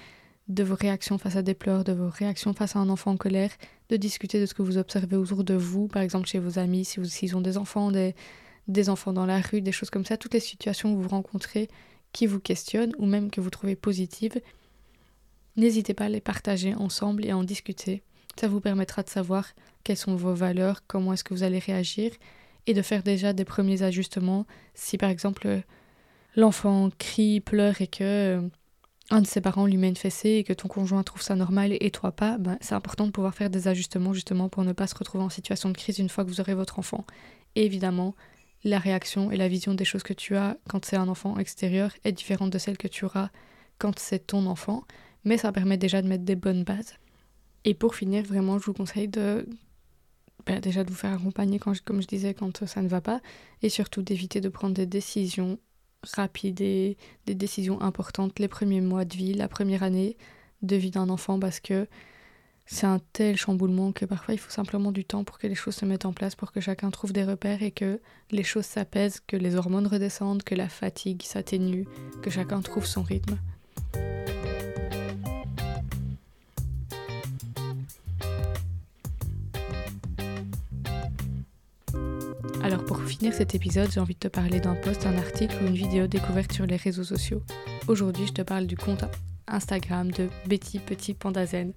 de 0.47 0.63
vos 0.63 0.75
réactions 0.75 1.17
face 1.17 1.35
à 1.35 1.41
des 1.41 1.53
pleurs, 1.53 1.83
de 1.83 1.91
vos 1.91 2.09
réactions 2.09 2.53
face 2.53 2.75
à 2.75 2.79
un 2.79 2.89
enfant 2.89 3.11
en 3.11 3.17
colère, 3.17 3.51
de 3.89 3.97
discuter 3.97 4.39
de 4.39 4.45
ce 4.45 4.53
que 4.53 4.61
vous 4.61 4.77
observez 4.77 5.15
autour 5.15 5.43
de 5.43 5.55
vous, 5.55 5.87
par 5.87 6.01
exemple 6.01 6.27
chez 6.27 6.39
vos 6.39 6.59
amis, 6.59 6.85
si 6.85 7.03
s'ils 7.09 7.35
ont 7.35 7.41
des 7.41 7.57
enfants, 7.57 7.91
des, 7.91 8.15
des 8.67 8.89
enfants 8.89 9.13
dans 9.13 9.25
la 9.25 9.41
rue, 9.41 9.61
des 9.61 9.71
choses 9.71 9.89
comme 9.89 10.05
ça, 10.05 10.17
toutes 10.17 10.33
les 10.33 10.39
situations 10.39 10.93
où 10.93 11.01
vous 11.01 11.09
rencontrez 11.09 11.67
qui 12.13 12.27
vous 12.27 12.39
questionnent 12.39 12.93
ou 12.97 13.05
même 13.05 13.29
que 13.29 13.41
vous 13.41 13.49
trouvez 13.49 13.75
positives, 13.75 14.39
n'hésitez 15.57 15.93
pas 15.93 16.05
à 16.05 16.09
les 16.09 16.21
partager 16.21 16.75
ensemble 16.75 17.25
et 17.25 17.31
à 17.31 17.37
en 17.37 17.43
discuter. 17.43 18.03
Ça 18.39 18.47
vous 18.47 18.61
permettra 18.61 19.03
de 19.03 19.09
savoir 19.09 19.47
quelles 19.83 19.97
sont 19.97 20.15
vos 20.15 20.33
valeurs, 20.33 20.83
comment 20.87 21.13
est-ce 21.13 21.23
que 21.23 21.33
vous 21.33 21.43
allez 21.43 21.59
réagir 21.59 22.11
et 22.67 22.73
de 22.73 22.81
faire 22.81 23.01
déjà 23.01 23.33
des 23.33 23.45
premiers 23.45 23.81
ajustements 23.81 24.45
si 24.75 24.97
par 24.97 25.09
exemple 25.09 25.63
l'enfant 26.35 26.89
crie, 26.99 27.39
pleure 27.39 27.81
et 27.81 27.87
que 27.87 28.41
un 29.09 29.21
de 29.21 29.27
ses 29.27 29.39
parents 29.39 29.65
lui 29.65 29.77
met 29.77 29.87
une 29.87 29.95
fessée 29.95 30.31
et 30.31 30.43
que 30.43 30.53
ton 30.53 30.67
conjoint 30.67 31.01
trouve 31.01 31.21
ça 31.21 31.35
normal 31.35 31.75
et 31.79 31.91
toi 31.91 32.11
pas, 32.11 32.37
ben, 32.37 32.57
c'est 32.59 32.75
important 32.75 33.07
de 33.07 33.11
pouvoir 33.11 33.33
faire 33.33 33.49
des 33.49 33.69
ajustements 33.69 34.13
justement 34.13 34.49
pour 34.49 34.63
ne 34.63 34.73
pas 34.73 34.85
se 34.85 34.95
retrouver 34.95 35.23
en 35.23 35.29
situation 35.29 35.69
de 35.69 35.77
crise 35.77 35.97
une 35.99 36.09
fois 36.09 36.25
que 36.25 36.29
vous 36.29 36.41
aurez 36.41 36.53
votre 36.53 36.77
enfant. 36.77 37.05
Et 37.55 37.65
évidemment, 37.65 38.15
la 38.65 38.79
réaction 38.79 39.31
et 39.31 39.37
la 39.37 39.47
vision 39.47 39.73
des 39.73 39.85
choses 39.85 40.03
que 40.03 40.13
tu 40.13 40.35
as 40.35 40.57
quand 40.67 40.83
c'est 40.83 40.97
un 40.97 41.07
enfant 41.07 41.37
extérieur 41.37 41.91
est 42.03 42.11
différente 42.11 42.49
de 42.49 42.57
celle 42.57 42.77
que 42.77 42.89
tu 42.89 43.05
auras 43.05 43.29
quand 43.77 43.97
c'est 43.97 44.27
ton 44.27 44.45
enfant, 44.45 44.83
mais 45.23 45.37
ça 45.37 45.53
permet 45.53 45.77
déjà 45.77 46.01
de 46.01 46.07
mettre 46.07 46.25
des 46.25 46.35
bonnes 46.35 46.63
bases. 46.63 46.95
Et 47.63 47.73
pour 47.73 47.95
finir, 47.95 48.23
vraiment, 48.23 48.59
je 48.59 48.65
vous 48.65 48.73
conseille 48.73 49.07
de 49.07 49.47
ben, 50.47 50.59
déjà 50.61 50.83
de 50.83 50.89
vous 50.89 50.95
faire 50.95 51.13
accompagner, 51.13 51.59
quand 51.59 51.73
comme 51.83 52.01
je 52.01 52.07
disais, 52.07 52.33
quand 52.33 52.65
ça 52.65 52.81
ne 52.81 52.87
va 52.87 53.01
pas, 53.01 53.21
et 53.61 53.69
surtout 53.69 54.01
d'éviter 54.01 54.41
de 54.41 54.49
prendre 54.49 54.73
des 54.73 54.85
décisions 54.85 55.59
rapide 56.15 56.61
et 56.61 56.97
des 57.25 57.35
décisions 57.35 57.81
importantes 57.81 58.39
les 58.39 58.47
premiers 58.47 58.81
mois 58.81 59.05
de 59.05 59.15
vie, 59.15 59.33
la 59.33 59.47
première 59.47 59.83
année 59.83 60.17
de 60.61 60.75
vie 60.75 60.91
d'un 60.91 61.09
enfant 61.09 61.39
parce 61.39 61.59
que 61.59 61.87
c'est 62.65 62.85
un 62.85 62.99
tel 63.13 63.37
chamboulement 63.37 63.91
que 63.91 64.05
parfois 64.05 64.33
il 64.33 64.37
faut 64.37 64.51
simplement 64.51 64.91
du 64.91 65.05
temps 65.05 65.23
pour 65.23 65.37
que 65.37 65.47
les 65.47 65.55
choses 65.55 65.75
se 65.75 65.85
mettent 65.85 66.05
en 66.05 66.13
place, 66.13 66.35
pour 66.35 66.51
que 66.51 66.59
chacun 66.59 66.91
trouve 66.91 67.13
des 67.13 67.23
repères 67.23 67.63
et 67.63 67.71
que 67.71 68.01
les 68.31 68.43
choses 68.43 68.65
s'apaisent, 68.65 69.21
que 69.25 69.37
les 69.37 69.55
hormones 69.55 69.87
redescendent, 69.87 70.43
que 70.43 70.55
la 70.55 70.67
fatigue 70.67 71.23
s'atténue, 71.23 71.85
que 72.21 72.29
chacun 72.29 72.61
trouve 72.61 72.85
son 72.85 73.03
rythme. 73.03 73.37
Alors 82.67 82.83
pour 82.83 83.01
finir 83.01 83.33
cet 83.33 83.55
épisode, 83.55 83.89
j'ai 83.89 84.01
envie 84.01 84.15
de 84.15 84.19
te 84.19 84.27
parler 84.27 84.59
d'un 84.59 84.75
post, 84.75 85.05
un 85.05 85.17
article 85.17 85.55
ou 85.63 85.67
une 85.67 85.73
vidéo 85.73 86.05
découverte 86.05 86.51
sur 86.51 86.65
les 86.65 86.75
réseaux 86.75 87.05
sociaux. 87.05 87.41
Aujourd'hui, 87.87 88.27
je 88.27 88.33
te 88.33 88.41
parle 88.41 88.67
du 88.67 88.75
compte 88.75 89.05
Instagram 89.47 90.11
de 90.11 90.27
Betty 90.47 90.79
Petit 90.79 91.13
Panda 91.13 91.45
Zen. 91.45 91.71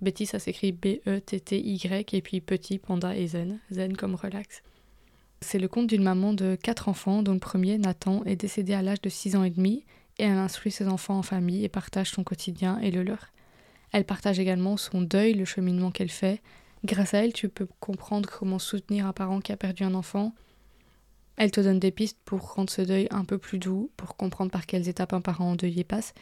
Betty, 0.00 0.26
ça 0.26 0.40
s'écrit 0.40 0.72
B-E-T-T-Y 0.72 2.12
et 2.12 2.22
puis 2.22 2.40
Petit 2.40 2.78
Panda 2.80 3.16
et 3.16 3.28
Zen, 3.28 3.60
Zen 3.70 3.96
comme 3.96 4.16
relax. 4.16 4.64
C'est 5.42 5.60
le 5.60 5.68
compte 5.68 5.86
d'une 5.86 6.02
maman 6.02 6.32
de 6.32 6.56
quatre 6.60 6.88
enfants 6.88 7.22
dont 7.22 7.34
le 7.34 7.38
premier, 7.38 7.78
Nathan, 7.78 8.24
est 8.24 8.34
décédé 8.34 8.74
à 8.74 8.82
l'âge 8.82 9.00
de 9.00 9.10
6 9.10 9.36
ans 9.36 9.44
et 9.44 9.50
demi 9.50 9.84
et 10.18 10.24
elle 10.24 10.38
instruit 10.38 10.72
ses 10.72 10.88
enfants 10.88 11.18
en 11.18 11.22
famille 11.22 11.64
et 11.64 11.68
partage 11.68 12.10
son 12.10 12.24
quotidien 12.24 12.80
et 12.80 12.90
le 12.90 13.04
leur. 13.04 13.28
Elle 13.92 14.04
partage 14.04 14.40
également 14.40 14.76
son 14.76 15.02
deuil, 15.02 15.34
le 15.34 15.44
cheminement 15.44 15.92
qu'elle 15.92 16.10
fait. 16.10 16.42
Grâce 16.84 17.14
à 17.14 17.24
elle, 17.24 17.32
tu 17.32 17.48
peux 17.48 17.68
comprendre 17.78 18.28
comment 18.28 18.58
soutenir 18.58 19.06
un 19.06 19.12
parent 19.12 19.40
qui 19.40 19.52
a 19.52 19.56
perdu 19.56 19.84
un 19.84 19.94
enfant. 19.94 20.34
Elle 21.36 21.52
te 21.52 21.60
donne 21.60 21.78
des 21.78 21.92
pistes 21.92 22.18
pour 22.24 22.54
rendre 22.54 22.70
ce 22.70 22.82
deuil 22.82 23.06
un 23.10 23.24
peu 23.24 23.38
plus 23.38 23.58
doux, 23.58 23.90
pour 23.96 24.16
comprendre 24.16 24.50
par 24.50 24.66
quelles 24.66 24.88
étapes 24.88 25.12
un 25.12 25.20
parent 25.20 25.52
endeuillé 25.52 25.84
passe, 25.84 26.12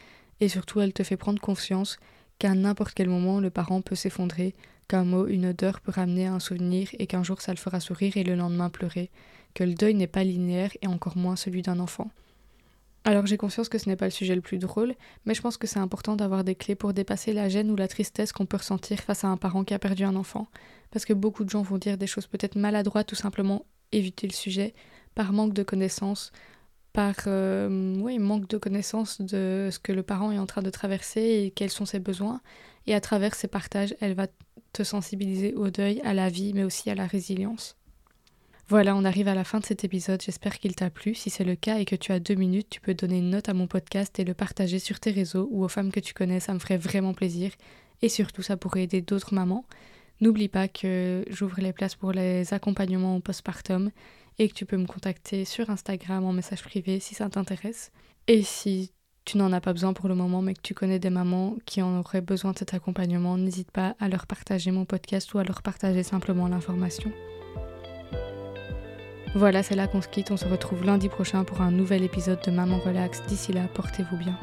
et 0.40 0.48
surtout 0.48 0.80
elle 0.80 0.92
te 0.92 1.02
fait 1.02 1.16
prendre 1.16 1.40
conscience 1.40 1.98
qu'à 2.38 2.54
n'importe 2.54 2.94
quel 2.94 3.08
moment 3.08 3.40
le 3.40 3.50
parent 3.50 3.80
peut 3.80 3.94
s'effondrer, 3.94 4.54
qu'un 4.86 5.04
mot, 5.04 5.26
une 5.26 5.46
odeur 5.46 5.80
peut 5.80 5.92
ramener 5.92 6.26
un 6.26 6.40
souvenir 6.40 6.88
et 6.98 7.06
qu'un 7.06 7.22
jour 7.22 7.40
ça 7.40 7.52
le 7.52 7.58
fera 7.58 7.80
sourire 7.80 8.16
et 8.16 8.24
le 8.24 8.34
lendemain 8.34 8.70
pleurer, 8.70 9.10
que 9.54 9.64
le 9.64 9.74
deuil 9.74 9.94
n'est 9.94 10.06
pas 10.06 10.24
linéaire 10.24 10.72
et 10.82 10.86
encore 10.86 11.16
moins 11.16 11.36
celui 11.36 11.62
d'un 11.62 11.80
enfant. 11.80 12.10
Alors 13.04 13.26
j'ai 13.26 13.38
conscience 13.38 13.70
que 13.70 13.78
ce 13.78 13.88
n'est 13.88 13.96
pas 13.96 14.06
le 14.06 14.10
sujet 14.10 14.34
le 14.34 14.42
plus 14.42 14.58
drôle, 14.58 14.94
mais 15.24 15.34
je 15.34 15.40
pense 15.40 15.56
que 15.56 15.66
c'est 15.66 15.78
important 15.78 16.16
d'avoir 16.16 16.44
des 16.44 16.54
clés 16.54 16.74
pour 16.74 16.92
dépasser 16.92 17.32
la 17.32 17.48
gêne 17.48 17.70
ou 17.70 17.76
la 17.76 17.88
tristesse 17.88 18.32
qu'on 18.32 18.44
peut 18.44 18.58
ressentir 18.58 18.98
face 19.00 19.24
à 19.24 19.28
un 19.28 19.38
parent 19.38 19.64
qui 19.64 19.72
a 19.72 19.78
perdu 19.78 20.04
un 20.04 20.16
enfant, 20.16 20.48
parce 20.90 21.06
que 21.06 21.14
beaucoup 21.14 21.44
de 21.44 21.50
gens 21.50 21.62
vont 21.62 21.78
dire 21.78 21.96
des 21.96 22.06
choses 22.06 22.26
peut-être 22.26 22.56
maladroites 22.56 23.10
ou 23.12 23.14
simplement 23.14 23.64
éviter 23.92 24.26
le 24.26 24.34
sujet 24.34 24.74
par 25.14 25.32
manque 25.32 25.54
de 25.54 25.62
connaissances, 25.62 26.30
par 26.92 27.14
euh, 27.26 27.68
manque 28.18 28.48
de 28.48 28.58
connaissances 28.58 29.20
de 29.20 29.70
ce 29.72 29.78
que 29.78 29.92
le 29.92 30.02
parent 30.02 30.30
est 30.30 30.38
en 30.38 30.46
train 30.46 30.62
de 30.62 30.70
traverser 30.70 31.20
et 31.20 31.50
quels 31.52 31.70
sont 31.70 31.86
ses 31.86 32.00
besoins. 32.00 32.40
Et 32.86 32.94
à 32.94 33.00
travers 33.00 33.34
ces 33.34 33.48
partages, 33.48 33.94
elle 34.00 34.14
va 34.14 34.26
te 34.72 34.82
sensibiliser 34.82 35.54
au 35.54 35.70
deuil, 35.70 36.00
à 36.04 36.14
la 36.14 36.28
vie, 36.28 36.52
mais 36.54 36.64
aussi 36.64 36.90
à 36.90 36.94
la 36.94 37.06
résilience. 37.06 37.79
Voilà, 38.70 38.94
on 38.94 39.04
arrive 39.04 39.26
à 39.26 39.34
la 39.34 39.42
fin 39.42 39.58
de 39.58 39.64
cet 39.64 39.82
épisode. 39.82 40.22
J'espère 40.22 40.60
qu'il 40.60 40.76
t'a 40.76 40.90
plu. 40.90 41.16
Si 41.16 41.28
c'est 41.28 41.42
le 41.42 41.56
cas 41.56 41.80
et 41.80 41.84
que 41.84 41.96
tu 41.96 42.12
as 42.12 42.20
deux 42.20 42.36
minutes, 42.36 42.68
tu 42.70 42.80
peux 42.80 42.94
donner 42.94 43.18
une 43.18 43.30
note 43.30 43.48
à 43.48 43.52
mon 43.52 43.66
podcast 43.66 44.16
et 44.20 44.24
le 44.24 44.32
partager 44.32 44.78
sur 44.78 45.00
tes 45.00 45.10
réseaux 45.10 45.48
ou 45.50 45.64
aux 45.64 45.68
femmes 45.68 45.90
que 45.90 45.98
tu 45.98 46.14
connais. 46.14 46.38
Ça 46.38 46.54
me 46.54 46.60
ferait 46.60 46.76
vraiment 46.76 47.12
plaisir. 47.12 47.50
Et 48.00 48.08
surtout, 48.08 48.42
ça 48.42 48.56
pourrait 48.56 48.84
aider 48.84 49.00
d'autres 49.02 49.34
mamans. 49.34 49.64
N'oublie 50.20 50.46
pas 50.46 50.68
que 50.68 51.24
j'ouvre 51.28 51.60
les 51.60 51.72
places 51.72 51.96
pour 51.96 52.12
les 52.12 52.54
accompagnements 52.54 53.16
au 53.16 53.20
postpartum 53.20 53.90
et 54.38 54.48
que 54.48 54.54
tu 54.54 54.66
peux 54.66 54.76
me 54.76 54.86
contacter 54.86 55.44
sur 55.44 55.68
Instagram 55.68 56.24
en 56.24 56.32
message 56.32 56.62
privé 56.62 57.00
si 57.00 57.16
ça 57.16 57.28
t'intéresse. 57.28 57.90
Et 58.28 58.44
si 58.44 58.92
tu 59.24 59.36
n'en 59.36 59.52
as 59.52 59.60
pas 59.60 59.72
besoin 59.72 59.94
pour 59.94 60.08
le 60.08 60.14
moment, 60.14 60.42
mais 60.42 60.54
que 60.54 60.62
tu 60.62 60.74
connais 60.74 61.00
des 61.00 61.10
mamans 61.10 61.56
qui 61.66 61.82
en 61.82 61.98
auraient 61.98 62.20
besoin 62.20 62.52
de 62.52 62.58
cet 62.58 62.72
accompagnement, 62.72 63.36
n'hésite 63.36 63.72
pas 63.72 63.96
à 63.98 64.08
leur 64.08 64.28
partager 64.28 64.70
mon 64.70 64.84
podcast 64.84 65.34
ou 65.34 65.38
à 65.38 65.44
leur 65.44 65.60
partager 65.62 66.04
simplement 66.04 66.46
l'information. 66.46 67.10
Voilà, 69.34 69.62
c'est 69.62 69.76
là 69.76 69.86
qu'on 69.86 70.02
se 70.02 70.08
quitte. 70.08 70.30
On 70.30 70.36
se 70.36 70.46
retrouve 70.46 70.84
lundi 70.84 71.08
prochain 71.08 71.44
pour 71.44 71.60
un 71.60 71.70
nouvel 71.70 72.02
épisode 72.02 72.40
de 72.44 72.50
Maman 72.50 72.78
Relax. 72.78 73.22
D'ici 73.28 73.52
là, 73.52 73.62
portez-vous 73.74 74.16
bien. 74.16 74.36